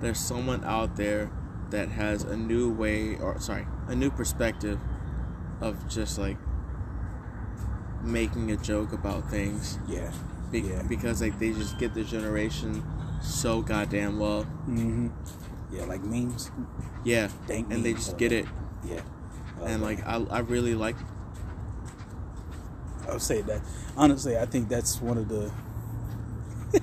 [0.01, 1.31] there's someone out there
[1.71, 4.79] that has a new way or sorry a new perspective
[5.61, 6.37] of just like
[8.05, 9.79] making a joke about things.
[9.89, 10.13] Yeah,
[10.51, 12.85] be- yeah, because like they just get the generation
[13.23, 14.45] so goddamn well.
[14.45, 15.09] Hmm
[15.73, 16.51] yeah, like memes.
[17.05, 17.29] yeah.
[17.49, 18.47] Dank and they just get it.
[18.85, 19.01] Yeah,
[19.63, 20.97] and like I, I really like
[23.09, 23.61] I'll say that
[23.97, 25.51] honestly, I think that's one of the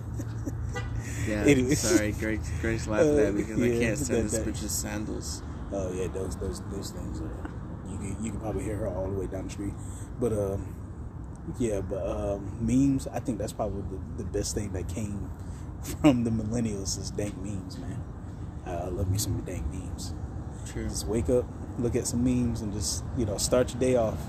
[1.27, 1.75] yeah Anyway.
[1.75, 5.91] sorry Grace Grace laughing Uh, at me because I can't send this bitch's sandals Oh
[5.93, 7.49] yeah, those those those things are
[7.89, 9.73] you can you can probably hear her all the way down the street.
[10.19, 10.75] But um
[11.59, 15.29] yeah, but um memes, I think that's probably the, the best thing that came
[15.81, 18.03] from the millennials is dank memes, man.
[18.65, 20.13] I love me some dank memes.
[20.71, 21.45] true Just wake up,
[21.79, 24.19] look at some memes and just, you know, start your day off.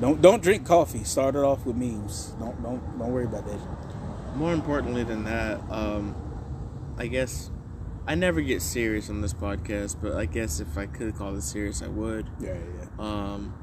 [0.00, 1.04] Don't don't drink coffee.
[1.04, 2.34] Start it off with memes.
[2.38, 3.60] Don't don't don't worry about that.
[4.36, 6.14] more importantly than that um
[6.96, 7.50] I guess
[8.06, 11.42] I never get serious on this podcast but I guess if I could call it
[11.42, 13.54] serious I would Yeah, yeah, um,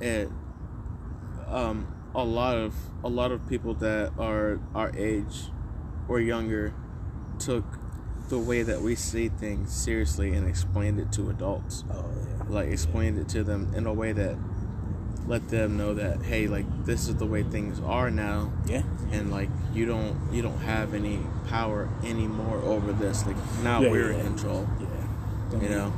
[0.00, 0.28] it,
[1.46, 5.50] um, a lot of a lot of people that are our age
[6.08, 6.74] or younger
[7.38, 7.64] took
[8.28, 11.84] the way that we see things seriously and explained it to adults.
[11.90, 12.44] Oh yeah.
[12.48, 14.36] Like explained it to them in a way that
[15.32, 18.82] let them know that hey, like this is the way things are now, Yeah.
[19.12, 23.26] and like you don't you don't have any power anymore over this.
[23.26, 24.68] Like now Yeah, we're yeah, in control.
[24.78, 25.60] Yeah.
[25.62, 25.92] you know?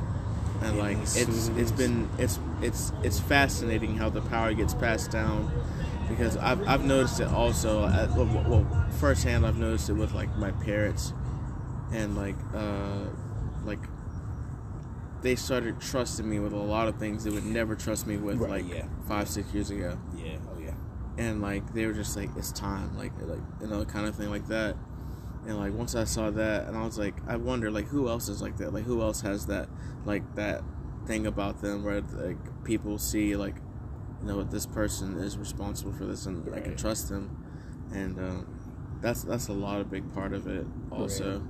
[0.62, 5.10] And like is it's it's been it's it's it's fascinating how the power gets passed
[5.10, 5.50] down.
[6.08, 10.34] Because I've, I've noticed it also at, well, well firsthand I've noticed it with like
[10.36, 11.12] my parents.
[11.92, 13.06] And like uh
[13.64, 13.80] like
[15.24, 18.36] they started trusting me with a lot of things they would never trust me with
[18.38, 18.84] Right, like yeah.
[19.08, 20.36] five six years ago Yeah.
[20.54, 20.74] Oh yeah.
[21.18, 24.30] and like they were just like it's time like like you know kind of thing
[24.30, 24.76] like that
[25.46, 28.28] and like once i saw that and i was like i wonder like who else
[28.28, 29.68] is like that like who else has that
[30.04, 30.62] like that
[31.06, 33.56] thing about them where like people see like
[34.20, 37.36] you know this person is responsible for this and i can trust them
[37.92, 38.46] and um,
[39.02, 41.42] that's that's a lot of big part of it also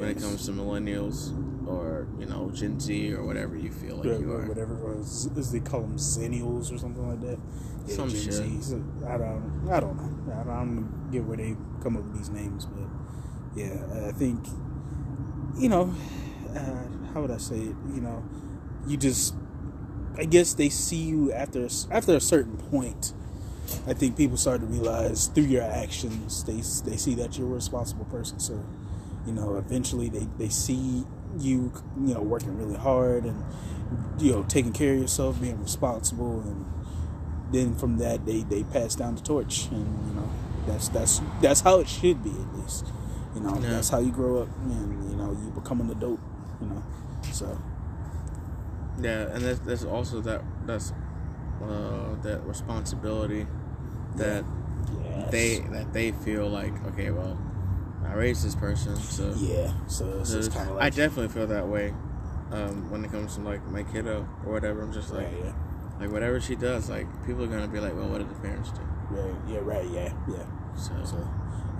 [0.00, 1.32] when it comes to millennials
[1.66, 5.00] or you know gen z or whatever you feel like Yeah, you are whatever, or
[5.00, 7.38] is, is they call them zennials or something like that.
[7.86, 8.32] Yeah, Some Gen shit.
[8.32, 9.06] Zs.
[9.08, 10.34] I don't, I don't know.
[10.34, 12.88] I don't get where they come up with these names, but
[13.54, 14.44] yeah, I think
[15.58, 15.94] you know,
[16.56, 17.76] uh, how would I say it?
[17.94, 18.22] You know,
[18.86, 19.34] you just,
[20.16, 23.12] I guess they see you after after a certain point.
[23.86, 27.50] I think people start to realize through your actions, they they see that you're a
[27.54, 28.38] responsible person.
[28.40, 28.64] So,
[29.26, 31.04] you know, eventually they they see
[31.38, 33.42] you, you know, working really hard and
[34.18, 36.66] you know taking care of yourself, being responsible, and
[37.52, 40.28] then from that they they pass down the torch, and you know
[40.66, 42.86] that's that's that's how it should be at least.
[43.34, 43.70] You know, Yeah.
[43.70, 46.20] that's how you grow up, and you know you become an adult.
[46.60, 46.82] You know,
[47.32, 47.58] so
[49.00, 50.92] Yeah, and there's, there's also that that's
[51.62, 53.46] uh, that responsibility
[54.16, 54.44] that
[55.02, 55.30] yes.
[55.30, 57.38] they that they feel like okay, well,
[58.06, 59.72] I raised this person, so, yeah.
[59.86, 61.94] So it's so kind of like I definitely feel that way
[62.50, 64.82] um, when it comes to like my kiddo or whatever.
[64.82, 65.52] I'm just like right, yeah.
[66.00, 68.70] like whatever she does, like people are gonna be like, well, what did the parents
[68.72, 68.82] do?
[69.10, 69.34] Right.
[69.48, 69.60] Yeah.
[69.62, 69.88] Right.
[69.90, 70.12] Yeah.
[70.28, 70.46] Yeah.
[70.76, 71.28] So, So,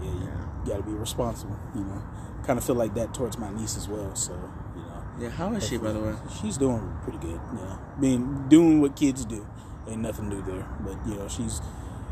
[0.02, 0.66] yeah, you Yeah.
[0.66, 1.58] got to be responsible.
[1.74, 2.02] You know,
[2.44, 4.14] kind of feel like that towards my niece as well.
[4.14, 4.32] So,
[4.76, 5.30] you know, yeah.
[5.30, 6.14] How is she, by the way?
[6.40, 7.40] she's doing pretty good.
[7.52, 9.46] You know, being doing what kids do,
[9.88, 10.66] ain't nothing new there.
[10.80, 11.61] But you know, she's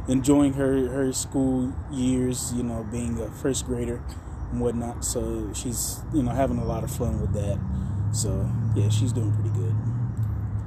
[0.08, 2.52] enjoying her her school years.
[2.54, 4.02] You know, being a first grader
[4.50, 5.04] and whatnot.
[5.04, 7.58] So she's you know having a lot of fun with that.
[8.12, 9.74] So yeah, she's doing pretty good.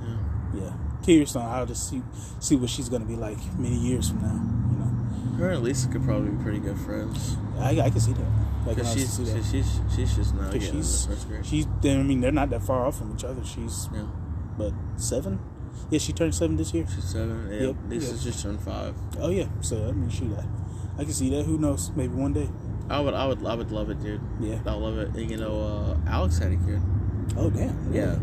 [0.03, 0.61] Yeah.
[0.65, 2.01] Yeah, curious on how to see
[2.39, 4.39] see what she's gonna be like many years from now.
[4.71, 7.35] You know, Her and Lisa could probably be pretty good friends.
[7.59, 8.21] I, I can see that.
[8.21, 9.43] I can Because she's, see that.
[9.43, 10.53] she's she's she's just not.
[10.53, 11.45] she's first grade.
[11.45, 13.43] she's I mean they're not that far off from each other.
[13.43, 14.05] She's yeah,
[14.57, 15.39] but seven.
[15.89, 16.85] Yeah, she turned seven this year.
[16.93, 17.49] she's seven.
[17.51, 18.33] Yeah, Yep, Lisa's yep.
[18.33, 18.95] just turned five.
[19.19, 21.43] Oh yeah, so I mean shoot, I, I can see that.
[21.43, 21.91] Who knows?
[21.95, 22.49] Maybe one day.
[22.89, 24.21] I would I would I would love it, dude.
[24.39, 24.59] Yeah.
[24.65, 25.09] I love it.
[25.09, 26.81] And, you know, uh, Alex had a kid.
[27.37, 27.93] Oh damn.
[27.93, 28.17] Yeah.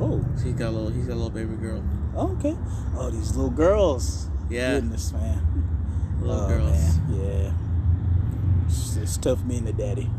[0.00, 0.24] Oh.
[0.42, 0.90] He's got a little.
[0.90, 1.82] He's got a little baby girl.
[2.16, 2.56] oh, okay.
[2.96, 4.28] Oh, these little girls.
[4.48, 4.74] Yeah.
[4.74, 6.18] Goodness, man.
[6.20, 6.98] Little oh, girls.
[6.98, 7.14] Man.
[7.14, 8.66] Yeah.
[8.66, 10.10] It's, it's tough being a daddy.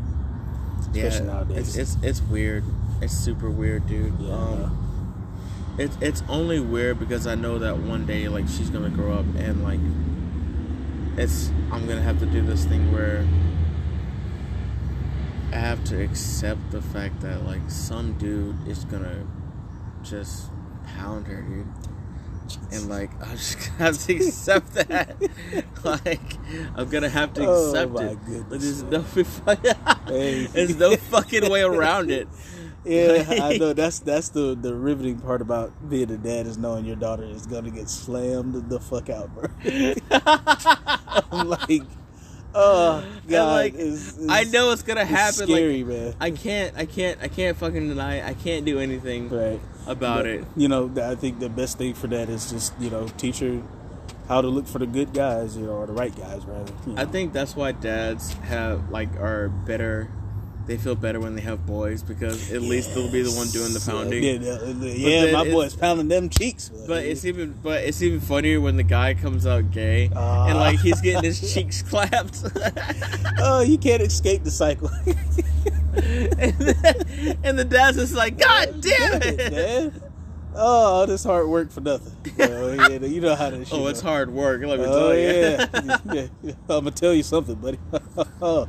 [0.92, 1.18] Yeah.
[1.20, 1.76] Nowadays.
[1.76, 2.64] It's, it's it's weird.
[3.00, 4.18] It's super weird, dude.
[4.20, 4.32] Yeah.
[4.32, 4.87] Um,
[5.78, 9.26] it's it's only weird because I know that one day like she's gonna grow up
[9.36, 9.80] and like
[11.16, 13.26] it's I'm gonna have to do this thing where
[15.52, 19.26] I have to accept the fact that like some dude is gonna
[20.02, 20.50] just
[20.96, 21.66] pound her, dude.
[22.72, 25.16] And like I'm just gonna have to accept that.
[25.84, 26.34] like
[26.76, 28.18] I'm gonna have to Oh, accept my it.
[28.50, 29.00] Like, there's no
[30.52, 32.28] there's no fucking way around it.
[32.88, 33.72] Yeah, I know.
[33.72, 37.46] That's that's the the riveting part about being a dad is knowing your daughter is
[37.46, 39.48] gonna get slammed the fuck out, bro.
[41.30, 41.82] I'm like,
[42.54, 45.46] oh god, like, it's, it's, I know it's gonna it's happen.
[45.46, 46.14] Scary, like man.
[46.20, 48.16] I can't, I can't, I can't fucking deny.
[48.16, 48.24] It.
[48.24, 50.44] I can't do anything right about But, it.
[50.56, 53.62] You know, I think the best thing for that is just you know teach her
[54.28, 56.72] how to look for the good guys, you know, or the right guys rather.
[56.86, 60.10] you I think that's why dads have like are better.
[60.68, 63.72] They feel better when they have boys because at least they'll be the one doing
[63.72, 64.22] the pounding.
[64.22, 64.32] Yeah,
[64.94, 66.68] yeah, yeah, my boy's pounding them cheeks.
[66.86, 70.46] But it's even, but it's even funnier when the guy comes out gay Ah.
[70.46, 72.44] and like he's getting his cheeks clapped,
[73.38, 74.90] oh, you can't escape the cycle.
[75.94, 79.52] and, the, and the dad's just like, God damn it!
[79.52, 80.02] man.
[80.54, 82.12] Oh, all this hard work for nothing.
[82.40, 84.60] Oh, yeah, you know how this Oh, it's hard work.
[84.62, 85.28] Let me Oh tell you.
[86.12, 86.26] yeah.
[86.42, 86.52] yeah.
[86.68, 87.78] I'm gonna tell you something, buddy.
[88.42, 88.68] oh,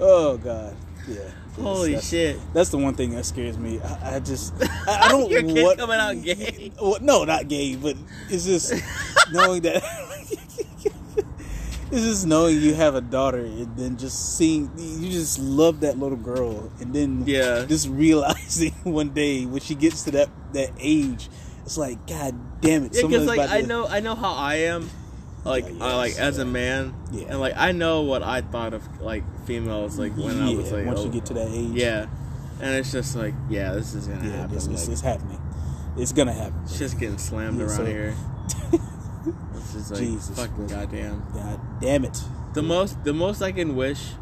[0.00, 0.74] oh god.
[1.08, 1.20] Yeah.
[1.56, 2.36] Holy that's, shit!
[2.52, 3.80] That's the one thing that scares me.
[3.80, 6.72] I, I just I, I don't Your kid what coming out gay.
[6.80, 7.96] Well, no, not gay, but
[8.28, 8.72] it's just
[9.32, 9.82] knowing that.
[11.92, 15.96] It's just knowing you have a daughter and then just seeing you just love that
[15.96, 17.66] little girl and then Yeah.
[17.66, 21.28] just realizing one day when she gets to that that age,
[21.64, 22.94] it's like God damn it!
[22.96, 24.90] Yeah, because somebody's like I know, I know how I am.
[25.44, 27.26] Like, Yeah, I, like yes, as a man, Yeah.
[27.28, 30.86] and like I know what I thought of like females, like when I was like,
[30.86, 32.06] once oh, you get to that age, yeah,
[32.60, 34.56] and it's just like, yeah, this is gonna yeah, happen.
[34.56, 35.40] it's, it's, like, it's happening.
[35.98, 36.58] It's gonna happen.
[36.64, 38.14] it's just getting slammed Yeah, around so- here.
[39.54, 41.24] This is like Jesus fucking goddamn.
[41.32, 42.20] God damn it!
[42.52, 44.12] The most, the most I can wish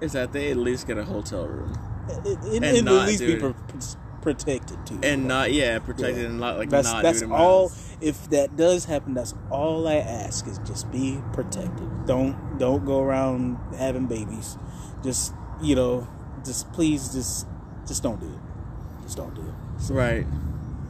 [0.00, 1.74] is that they at least get a hotel room
[2.08, 3.96] And, and, And and not at least do be it.
[4.26, 4.98] Protected too.
[5.04, 6.30] and not, yeah, protected Yeah.
[6.30, 7.70] and not like that's not that's all.
[8.00, 12.06] If that does happen, that's all I ask is just be protected.
[12.06, 14.58] Don't don't go around having babies.
[15.04, 16.08] Just you know,
[16.44, 17.46] just please, just
[17.86, 19.02] just don't do it.
[19.04, 19.54] Just don't do it.
[19.80, 20.26] So, Right.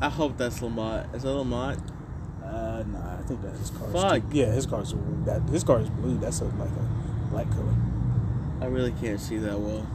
[0.01, 1.15] I hope that's Lamont.
[1.15, 1.79] Is that Lamont?
[2.43, 3.89] Uh, nah, I think that his car.
[3.91, 4.23] Fuck.
[4.33, 4.95] Yeah, his car's
[5.27, 5.43] that.
[5.51, 6.17] His car is blue.
[6.19, 7.75] That's a, like a black color.
[8.63, 9.87] I really can't see that well.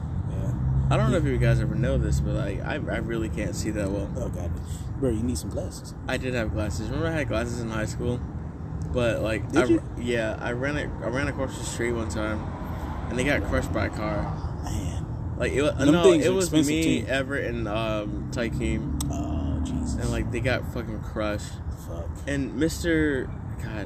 [0.92, 3.56] I don't know if you guys ever know this, but like I, I really can't
[3.56, 4.10] see that well.
[4.18, 4.52] Oh god,
[5.00, 5.94] bro, you need some glasses.
[6.08, 6.88] I did have glasses.
[6.90, 8.20] Remember I had glasses in high school,
[8.94, 9.84] but like Did I, you?
[9.98, 10.90] yeah, I ran it.
[11.02, 12.40] I ran across the street one time,
[13.10, 14.24] and they got crushed by a car.
[14.66, 15.06] Man.
[15.38, 17.08] Like it was Them no, it was me, too.
[17.08, 19.96] Everett, and um, Tykeem, Oh Jesus.
[19.96, 21.54] and like they got fucking crushed.
[21.88, 22.10] fuck.
[22.28, 23.26] And Mister,
[23.64, 23.86] God,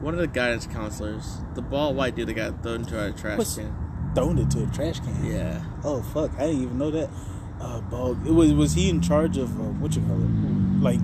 [0.00, 3.36] one of the guidance counselors, the bald white dude that got thrown into a trash
[3.36, 3.74] What's- can.
[4.14, 5.24] Thrown it to a trash can.
[5.24, 6.32] Yeah, Oh fuck!
[6.38, 7.10] I didn't even know that.
[7.60, 8.26] Uh, bog.
[8.26, 11.00] It was was he in charge of uh, what you call it, like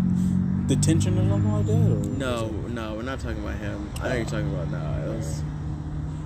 [0.67, 1.73] detention or something like that?
[1.75, 3.91] Or no, no, we're not talking about him.
[4.01, 5.13] I know you're talking about no.
[5.13, 5.43] It was,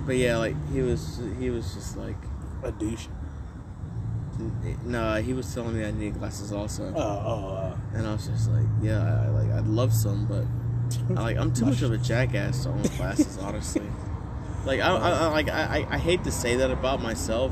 [0.05, 2.15] but yeah, like he was, he was just like.
[2.63, 3.07] a douche?
[4.85, 8.49] No, he was telling me I needed glasses also, Oh, oh, and I was just
[8.49, 10.45] like, yeah, I, I like I'd love some, but
[11.19, 13.85] I, like I'm too much of a jackass to own glasses, honestly.
[14.65, 17.51] Like I, I, like I, I- hate to say that about myself,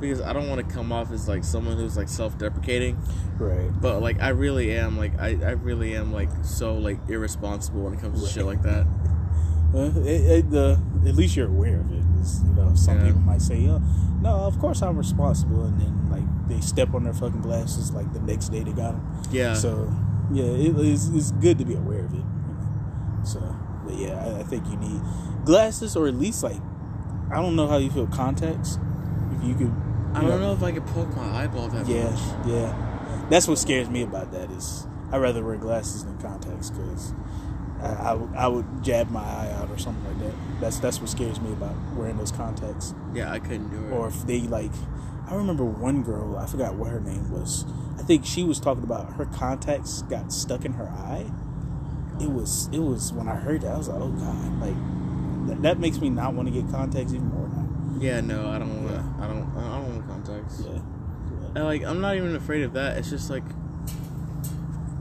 [0.00, 2.98] because I don't want to come off as like someone who's like self-deprecating,
[3.38, 3.70] Right.
[3.80, 7.94] but like I really am like I, I really am like so like irresponsible when
[7.94, 8.34] it comes to Right.
[8.34, 8.86] shit like that.
[9.74, 12.02] Uh, it, it, the at least you're aware of it.
[12.20, 13.06] It's, you know, some Yeah.
[13.06, 13.80] people might say, "Oh,
[14.22, 18.10] no, of course I'm responsible," and then like they step on their fucking glasses like
[18.14, 19.22] the next day they got them.
[19.30, 19.54] Yeah.
[19.54, 19.92] So
[20.32, 22.16] yeah, it, it's, it's good to be aware of it.
[22.16, 23.20] You know?
[23.24, 25.00] So, but yeah, I, I think you need
[25.44, 26.60] glasses or at least like
[27.30, 28.78] I don't know how you feel contacts.
[29.36, 29.72] If you could,
[30.14, 32.46] I don't know if I could poke my eyeball that Yeah, much.
[32.46, 33.26] yeah.
[33.30, 37.12] That's what scares me about that is I'd rather wear glasses than contacts because
[37.82, 40.60] I, I, would- I would jab my eye out or something like that.
[40.60, 42.94] That's that's what scares me about wearing those contacts.
[43.14, 43.92] Yeah, I couldn't do it.
[43.92, 44.70] Or if they like,
[45.28, 47.64] I remember one girl I forgot what her name was.
[47.98, 51.26] I think she was talking about her contacts got stuck in her eye.
[52.20, 55.62] It was it was when I heard that I was like, oh god, like that,
[55.62, 58.00] that makes me not want to get contacts even more now.
[58.00, 58.94] yeah, no, I don't want.
[58.94, 59.02] Yeah.
[59.02, 59.56] to I don't.
[59.56, 60.62] I don't want contacts.
[60.64, 60.80] Yeah.
[61.54, 62.98] And like, I'm not even afraid of that.
[62.98, 63.44] It's just like,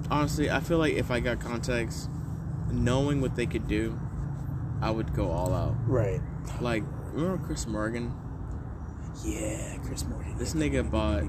[0.10, 2.08] honestly, I feel like if I got contacts,
[2.71, 3.99] knowing what they could do,
[4.82, 5.75] I would go all out.
[5.86, 6.21] Right.
[6.62, 8.13] Like, remember Chris Morgan?
[9.25, 10.38] Yeah, Chris Morgan.
[10.38, 11.23] This nigga bought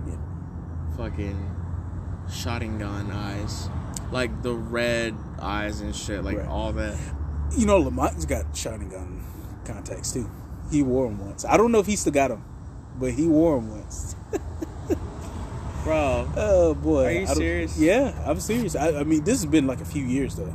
[0.96, 1.56] fucking
[2.28, 3.68] Sharingan eyes,
[4.12, 6.46] like the red eyes and shit, like Right.
[6.46, 6.96] all that.
[7.56, 9.20] You know, Lamont's got Sharingan
[9.64, 10.28] contacts too.
[10.70, 11.44] He wore them once.
[11.44, 12.44] I don't know if he still got them,
[12.98, 14.16] but he wore them once.
[15.84, 17.78] Bro, Oh boy, Are you serious?
[17.78, 18.74] Yeah, I'm serious.
[18.74, 20.52] I, I mean, this has been like a few years though,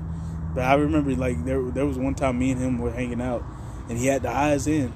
[0.54, 3.42] but I remember like there there was one time me and him were hanging out,
[3.88, 4.92] and he had the eyes in,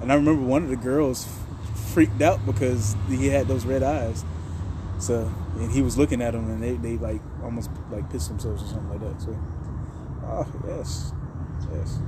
[0.00, 1.28] and I remember one of the girls
[1.94, 4.24] freaked out because he had those red eyes.
[4.98, 8.62] So and he was looking at them, and they, they like almost like pissed themselves
[8.62, 9.20] or something like that.
[9.20, 9.36] So,
[10.24, 11.12] oh yes,
[11.72, 11.98] yes,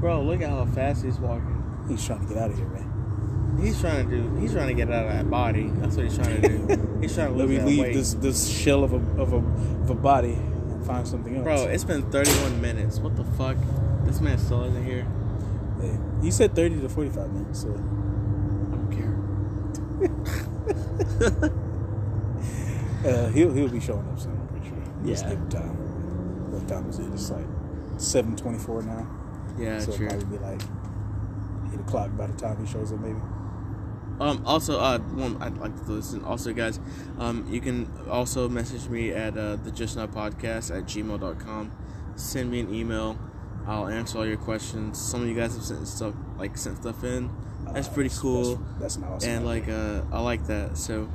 [0.00, 1.62] bro, look at how fast he's walking.
[1.88, 3.58] he's trying to get out of here, man.
[3.60, 4.36] He's trying to do.
[4.36, 5.70] He's trying to get out of that body.
[5.74, 6.98] That's what he's trying to do.
[7.00, 7.94] He's trying to Let me leave weight.
[7.94, 11.44] this this shell of a of a of a body and find something else.
[11.44, 12.98] Bro, it's been 31 minutes.
[12.98, 13.56] What the fuck?
[14.04, 15.06] This man still isn't here.
[15.82, 15.96] Yeah.
[16.22, 17.68] He said 30 to 45 minutes, so.
[17.68, 18.90] I don't
[21.30, 21.50] care.
[23.04, 24.78] Uh, he'll, he'll be showing up soon, I'm pretty sure.
[25.06, 25.30] Just Yeah.
[25.30, 26.52] give him time.
[26.52, 27.12] What time is it?
[27.12, 27.46] It's like
[27.96, 29.06] 7.24 now.
[29.58, 30.06] Yeah, so true.
[30.06, 30.60] it'll probably be like
[31.74, 33.18] 8 o'clock by the time he shows up, maybe.
[34.20, 36.24] Um, also, uh, one I'd like to listen.
[36.24, 36.78] Also, guys,
[37.18, 41.72] um, you can also message me at uh, the Just Now Podcast at gmail.com.
[42.14, 43.18] Send me an email.
[43.66, 45.00] I'll answer all your questions.
[45.00, 47.28] Some of you guys have sent stuff like sent stuff in.
[47.72, 48.56] That's Uh, pretty cool.
[48.78, 50.76] That's, that's an awesome and like uh, I like that.
[50.76, 51.08] So,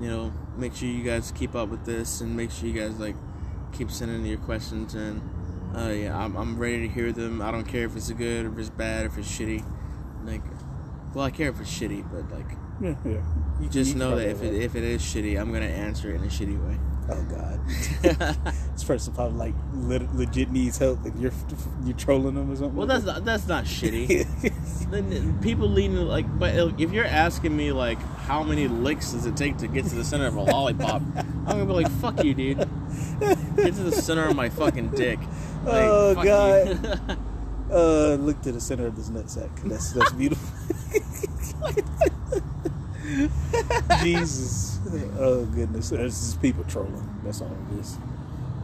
[0.00, 2.98] you know, make sure you guys keep up with this, and make sure you guys
[2.98, 3.16] like
[3.72, 4.94] keep sending your questions.
[4.94, 5.20] And
[5.76, 7.40] uh, yeah, I'm I'm ready to hear them.
[7.42, 9.64] I don't care if it's good, or if it's bad, if it's shitty.
[10.24, 10.42] Like,
[11.14, 13.22] well, I care if it's shitty, but like, Yeah, yeah.
[13.60, 16.16] You- just you know that if it if it is shitty, I'm gonna answer it
[16.16, 16.78] in a shitty way.
[17.08, 17.60] Oh, God.
[18.72, 19.54] this person probably, like,
[20.14, 21.32] legit needs help, and you're,
[21.84, 22.74] you're trolling them or something.
[22.74, 24.26] well, like that's not that's not shitty.
[24.90, 29.36] Then people leading like, but if you're asking me like, how many licks does it
[29.36, 31.02] take to get to the center of a lollipop?
[31.16, 32.58] I'm gonna be like, fuck you, dude.
[33.18, 35.18] Get to the center of my fucking dick.
[35.64, 36.68] Like, Oh, God.
[37.08, 37.16] you.
[37.74, 39.50] Uh, look to the center of this nutsack.
[39.64, 40.48] That's that's beautiful.
[44.02, 44.75] Jesus.
[45.18, 45.90] Oh goodness.
[45.90, 47.08] This is people trolling.
[47.24, 47.96] That's all it is.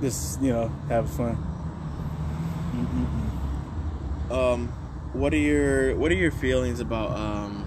[0.00, 1.37] Just you know, have fun.
[2.74, 4.30] Mm-mm-mm.
[4.30, 4.68] um,
[5.12, 7.66] what are your what are your feelings about um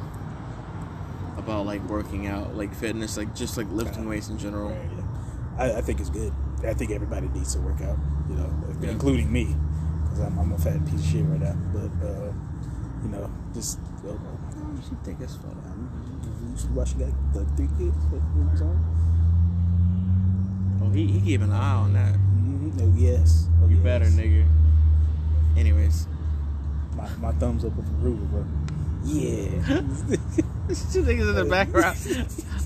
[1.38, 4.70] about like working out, like fitness, like just like lifting weights in general?
[4.70, 5.64] Right, yeah.
[5.76, 6.34] I, I think it's good.
[6.66, 7.98] I think everybody needs to work out.
[8.30, 8.90] You know, Yeah.
[8.92, 9.56] including me,
[10.04, 11.56] because I'm, I'm a fat piece of shit right now.
[11.74, 12.32] But uh,
[13.04, 15.56] you know, just my gosh, You think it's fun?
[16.58, 17.96] Should watch got the three kids.
[18.12, 18.80] What, what was on?
[20.84, 22.14] Oh, he he keep an eye on that.
[22.14, 22.80] Mm-hmm.
[22.82, 23.48] Oh yes.
[23.64, 23.84] Oh, You yes.
[23.84, 24.46] better, nigga.
[25.58, 26.08] Anyways,
[26.96, 28.46] My, my thumbs up of approval, bro.
[29.06, 29.48] Yeah.
[30.92, 31.98] Two niggas in the background.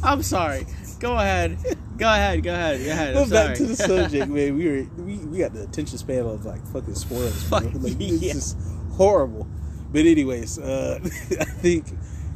[0.02, 0.66] I'm sorry.
[1.00, 1.58] Go ahead.
[1.98, 2.42] Go ahead.
[2.44, 2.84] Go ahead.
[2.86, 3.16] Go ahead.
[3.18, 4.58] I'm back to the subject, man.
[4.58, 7.44] We were we, we got the attention span of like fucking squirrels.
[7.50, 7.60] bro.
[7.60, 8.34] Fuck Like, it's yeah.
[8.34, 8.58] just
[8.94, 9.48] horrible.
[9.92, 11.86] But anyways, uh, I think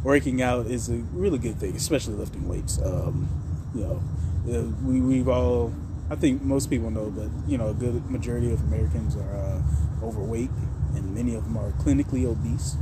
[0.04, 2.80] working out is a really good thing, especially lifting weights.
[2.82, 3.28] Um,
[3.74, 4.04] you know,
[4.50, 5.74] uh, we we've all.
[6.10, 9.62] I think most people know, but you know, a good majority of Americans are uh,
[10.04, 10.50] overweight,
[10.96, 12.76] and many of them are clinically obese.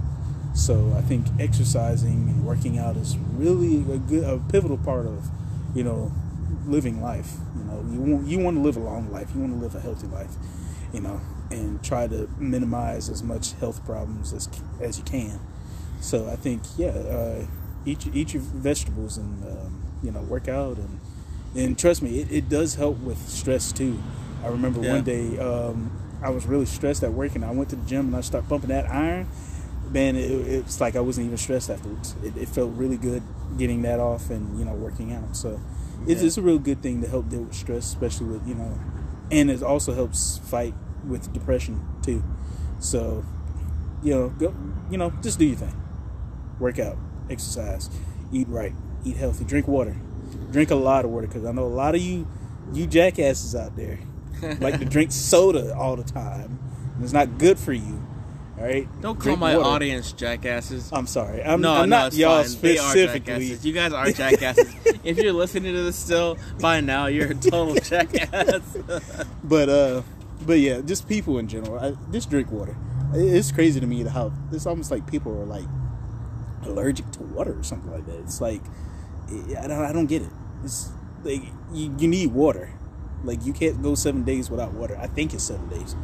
[0.53, 5.29] So I think exercising and working out is really a good, a pivotal part of,
[5.73, 6.11] you know,
[6.65, 7.33] living life.
[7.55, 9.29] You know, you want you want to live a long life.
[9.33, 10.35] You want to live a healthy life.
[10.91, 14.49] You know, and try to minimize as much health problems as
[14.81, 15.39] as you can.
[16.01, 17.45] So I think yeah, uh,
[17.85, 20.99] eat your- eat your vegetables and um, you know work out and
[21.55, 24.01] and trust me, it, it does help with stress too.
[24.43, 24.93] I remember Yeah.
[24.95, 25.91] one day um,
[26.23, 28.49] I was really stressed at work and I went to the gym and I started
[28.49, 29.27] pumping that iron.
[29.91, 32.15] Man, it, it's like I wasn't even stressed afterwards.
[32.23, 33.21] It, it felt really good
[33.57, 35.35] getting that off and you know working out.
[35.35, 35.59] So
[36.07, 36.27] it's, Yeah.
[36.27, 38.79] it's a real good thing to help deal with stress, especially with you know,
[39.29, 40.73] and it also helps fight
[41.05, 42.23] with depression too.
[42.79, 43.23] So
[44.01, 44.55] you know, go,
[44.89, 45.75] you know, just do your thing.
[46.61, 46.95] Work out,
[47.29, 47.89] exercise,
[48.31, 49.95] eat right, eat healthy, drink water,
[50.51, 52.27] drink a lot of water because I know a lot of you,
[52.71, 53.99] you jackasses out there,
[54.61, 56.59] like to drink soda all the time.
[56.95, 58.07] And it's not good for you.
[58.59, 58.87] All right.
[59.01, 59.69] Don't call Drink my water.
[59.69, 60.91] audience jackasses.
[60.93, 61.41] I'm sorry.
[61.43, 62.49] I'm, no, I'm no, not y'all fine.
[62.51, 63.45] Specifically.
[63.63, 64.71] You guys are jackasses.
[65.03, 68.61] if you're listening to this still, by now you're a total jackass.
[69.43, 70.01] But uh,
[70.45, 71.79] but yeah, just people in general.
[71.79, 72.75] I, just drink water.
[73.15, 75.65] It- It's crazy to me how it's almost like people are like
[76.63, 78.19] allergic to water or something like that.
[78.19, 78.61] It's like
[79.29, 80.31] I don't I don't get it.
[80.63, 80.91] It's
[81.23, 81.43] like
[81.73, 82.71] you, you need water.
[83.23, 84.97] Like you can't go seven days without water.
[84.99, 85.95] I think it's seven days.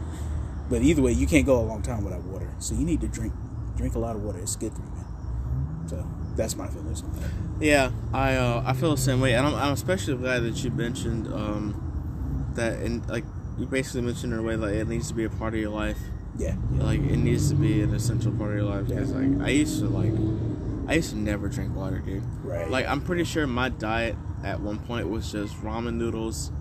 [0.70, 2.54] But either way, you can't go a long time without water.
[2.60, 3.34] So you need to drink
[3.76, 4.40] drink a lot of water.
[4.40, 5.88] It's good for you, man.
[5.88, 7.32] So that's my feelings on that.
[7.66, 10.72] yeah, I uh, I feel the same way, and I'm, I'm especially glad that you
[10.72, 13.24] mentioned um, that, and like
[13.58, 15.72] you basically mentioned in a way like it needs to be a part of your
[15.72, 15.98] life.
[16.38, 16.56] Yeah.
[16.74, 19.18] Like it needs to be an essential part of your life because Yeah.
[19.18, 20.14] like I used to like
[20.90, 22.24] I used to never drink water, dude.
[22.44, 22.70] Right.
[22.70, 26.52] Like I'm pretty sure my diet at one point was just ramen noodles,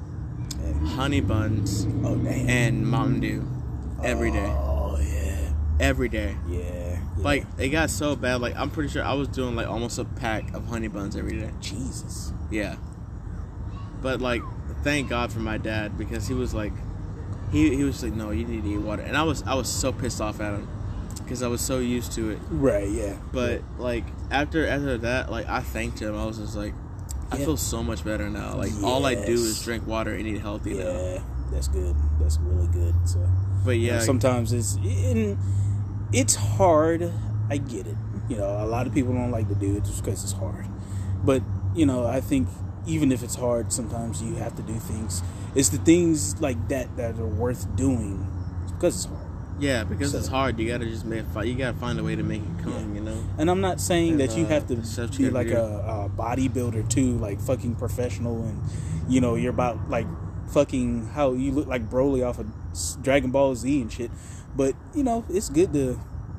[0.65, 0.73] Yeah.
[0.89, 3.47] honey buns, Oh and Mountain Dew
[4.03, 4.47] every day.
[4.59, 5.53] Oh yeah.
[5.79, 6.37] Every day.
[6.49, 6.59] Yeah.
[6.59, 6.99] yeah.
[7.19, 8.41] Like it got so bad.
[8.41, 11.39] Like I'm pretty sure I was doing like almost a pack of honey buns every
[11.39, 11.51] day.
[11.61, 12.33] Jesus.
[12.51, 12.77] Yeah.
[14.03, 14.43] But like,
[14.83, 16.73] thank God for my dad because he was like,
[17.53, 19.69] he he was like, no, you need to eat water, and I was I was
[19.69, 20.69] so pissed off at him
[21.19, 22.39] because I was so used to it.
[22.51, 22.89] Right.
[22.89, 23.17] Yeah.
[23.33, 26.17] But like after after that, like I thanked him.
[26.17, 26.75] I was just like,
[27.31, 27.45] I Yeah.
[27.47, 28.57] feel so much better now.
[28.57, 30.85] Like all I do is drink water and eat healthy now.
[30.91, 31.19] Yeah,
[31.53, 31.97] that's good.
[32.21, 32.95] That's really good.
[33.05, 33.19] So,
[33.65, 35.37] But you know, yeah, sometimes it's and
[36.13, 37.13] it's hard.
[37.51, 37.97] I get it.
[38.29, 40.67] You know, a lot of people don't like to do it just because it's hard.
[41.25, 41.43] But
[41.75, 42.49] you know, I think
[42.87, 45.23] even if it's hard, sometimes you have to do things.
[45.57, 48.27] It's the things like that that are worth doing
[48.75, 49.27] because it's hard.
[49.59, 50.59] yeah, because So- it's hard.
[50.59, 52.73] You gotta just make you gotta find a way to make it come.
[52.73, 52.95] Yeah.
[52.95, 53.25] You know.
[53.39, 54.77] And I'm not saying And, that you uh, have to
[55.17, 58.61] be like a, a bodybuilder too, like fucking professional, and
[59.09, 60.07] you know you're about like
[60.51, 62.47] fucking how you look like Broly off of
[63.03, 64.11] Dragon Ball Z and shit.
[64.55, 65.99] But you know it's good to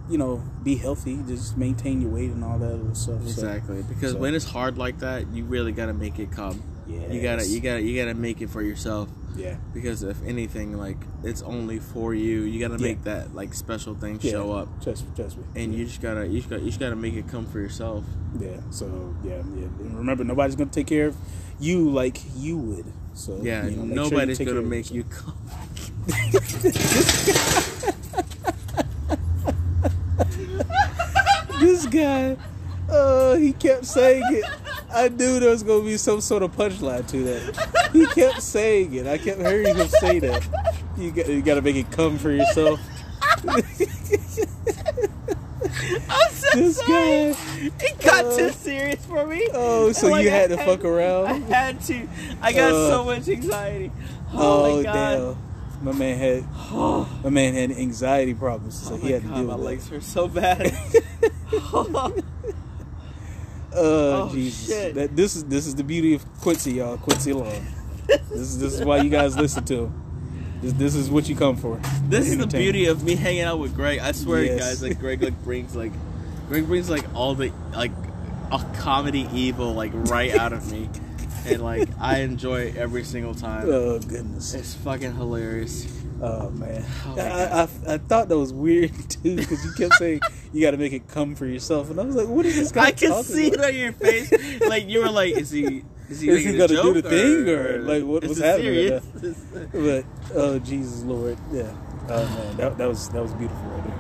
[0.10, 3.22] you know be healthy, just maintain your weight and all that other stuff.
[3.24, 6.62] So, Exactly, because so- when it's hard like that, you really gotta make it come.
[6.88, 9.10] Yeah, You gotta, you gotta, you gotta make it for yourself.
[9.36, 12.42] yeah, Because if anything, like it's only for you.
[12.42, 12.88] You gotta Yeah.
[12.90, 14.32] make that like special thing yeah.
[14.32, 15.44] show up, Trust, me, trust me.
[15.56, 15.80] and yeah.
[15.80, 18.04] you just gotta, you just gotta, you just gotta make it come for yourself.
[18.40, 18.58] yeah.
[18.72, 19.66] So yeah, yeah.
[19.80, 21.16] And remember, nobody's gonna take care of
[21.60, 22.86] you like you would.
[23.14, 25.38] So Yeah, you know, make sure nobody's gonna make you come.
[31.60, 32.38] this guy,
[32.90, 34.46] uh, he kept saying it.
[34.94, 37.90] I knew there was gonna be some sort of punchline to that.
[37.94, 39.06] He kept saying it.
[39.08, 40.48] I kept hearing him say that.
[40.98, 42.80] You got, you got to make it come for yourself.
[46.10, 47.34] I'm so This sorry.
[47.34, 47.36] guy.
[47.86, 49.48] It got uh, too serious for me.
[49.54, 51.28] Oh, so Like, you I had to fuck around?
[51.28, 52.08] I had to.
[52.42, 53.92] I got Uh, so much anxiety.
[54.34, 54.94] Oh, Oh, my god.
[54.94, 55.38] damn.
[55.86, 56.44] My man had
[57.24, 59.66] my man had anxiety problems, so oh he my had to god, deal my with
[59.66, 59.94] legs that.
[59.96, 60.76] hurt so bad.
[63.78, 64.68] Oh, Oh, Jesus!
[64.68, 64.96] shit.
[64.96, 66.98] That this is this is the beauty of Quincy, y'all.
[66.98, 67.66] Quincy Long.
[68.08, 70.04] this is this is why you guys listen to him.
[70.62, 71.80] This, this is what you come for.
[72.10, 74.00] This is the beauty of me hanging out with Greg.
[74.00, 74.60] I swear, Yes.
[74.60, 75.92] guys, like Greg like brings like
[76.50, 77.92] Greg brings like all the like
[78.52, 80.90] a comedy evil like right out of me,
[81.46, 83.68] and like I enjoy it every single time.
[83.70, 84.54] Oh goodness.
[84.56, 85.86] It's fucking hilarious.
[86.20, 87.62] Oh man, Oh, I,
[87.92, 90.22] I, I thought that was weird too because you kept saying
[90.54, 92.72] you got to make it come for yourself, and I was like, what is this
[92.72, 94.32] guy I can see it on your face.
[94.68, 95.84] Like you were like, is he?
[96.10, 99.72] Is he, Is he gonna do the thing, or, like, what- what's happening right?
[99.74, 101.70] But oh Jesus Lord, yeah.
[102.10, 104.00] Oh man, that, that was that was beautiful right there.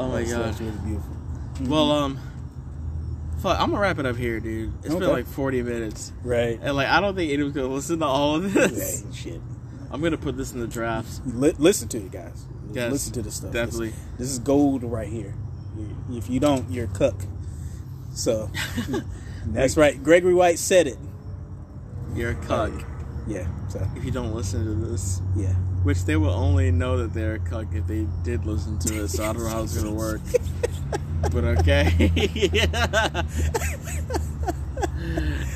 [0.00, 1.16] oh my That was- was beautiful.
[1.54, 1.68] Mhm.
[1.68, 2.18] Well, um,
[3.40, 4.72] fuck, I'm gonna wrap it up here, dude.
[4.82, 4.98] It's Okay.
[5.00, 6.58] been like 40 minutes, right.
[6.62, 9.04] and like I don't think anyone's gonna listen to all of this.
[9.14, 9.40] Shit.
[9.90, 11.20] I'm gonna put this in the drafts.
[11.24, 12.44] Li- listen to it, guys.
[12.72, 13.52] Yes, listen to this stuff.
[13.52, 13.90] definitely.
[13.90, 15.34] This, this is gold right here.
[16.10, 17.16] If you don't, you're a cuck.
[18.14, 18.50] So
[19.46, 20.00] that's right.
[20.02, 20.96] Gregory White said it.
[22.14, 22.70] You're a cuck
[23.26, 23.46] Yeah.
[23.68, 25.20] So if you don't listen to this.
[25.36, 25.52] yeah.
[25.82, 29.08] Which they will only know that they're a cuck if they did listen to it.
[29.08, 30.20] So I don't know how it's gonna work.
[31.32, 32.12] But okay.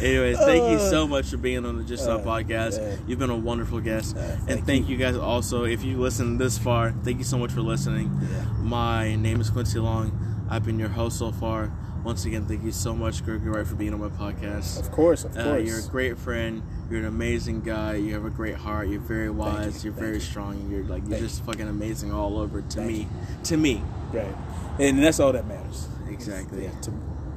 [0.00, 2.98] Anyways, thank you so much for being on the Just Stop Uh, podcast.
[3.08, 4.96] You've been a wonderful guest, Uh, and thank you.
[4.96, 5.64] guys also.
[5.64, 8.10] If you listen this far, thank you so much for listening.
[8.22, 8.44] Yeah.
[8.62, 10.12] My name is Quincy Long.
[10.48, 11.72] I've been your host so far.
[12.04, 14.78] Once again, thank you so much, Gregory Wright, for being on my podcast.
[14.78, 15.66] Of course, of Uh, course.
[15.68, 16.62] you're a great friend.
[16.88, 17.94] You're an amazing guy.
[17.96, 18.88] You have a great heart.
[18.88, 19.84] You're very wise.
[19.84, 20.20] you, are very you.
[20.20, 20.68] strong.
[20.70, 22.60] You're like you're Thank just fucking amazing all over.
[22.62, 23.06] To Thank me, you.
[23.44, 23.82] to me,
[24.12, 24.34] Right.
[24.78, 25.88] And that's all that matters.
[26.08, 26.64] exactly.
[26.64, 26.92] Yeah, to,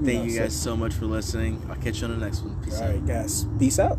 [0.05, 1.65] Thank know, you guys so much for listening.
[1.69, 2.61] I'll catch you on the next one.
[2.63, 2.89] Peace All out.
[2.93, 3.45] right, guys.
[3.59, 3.97] Peace out.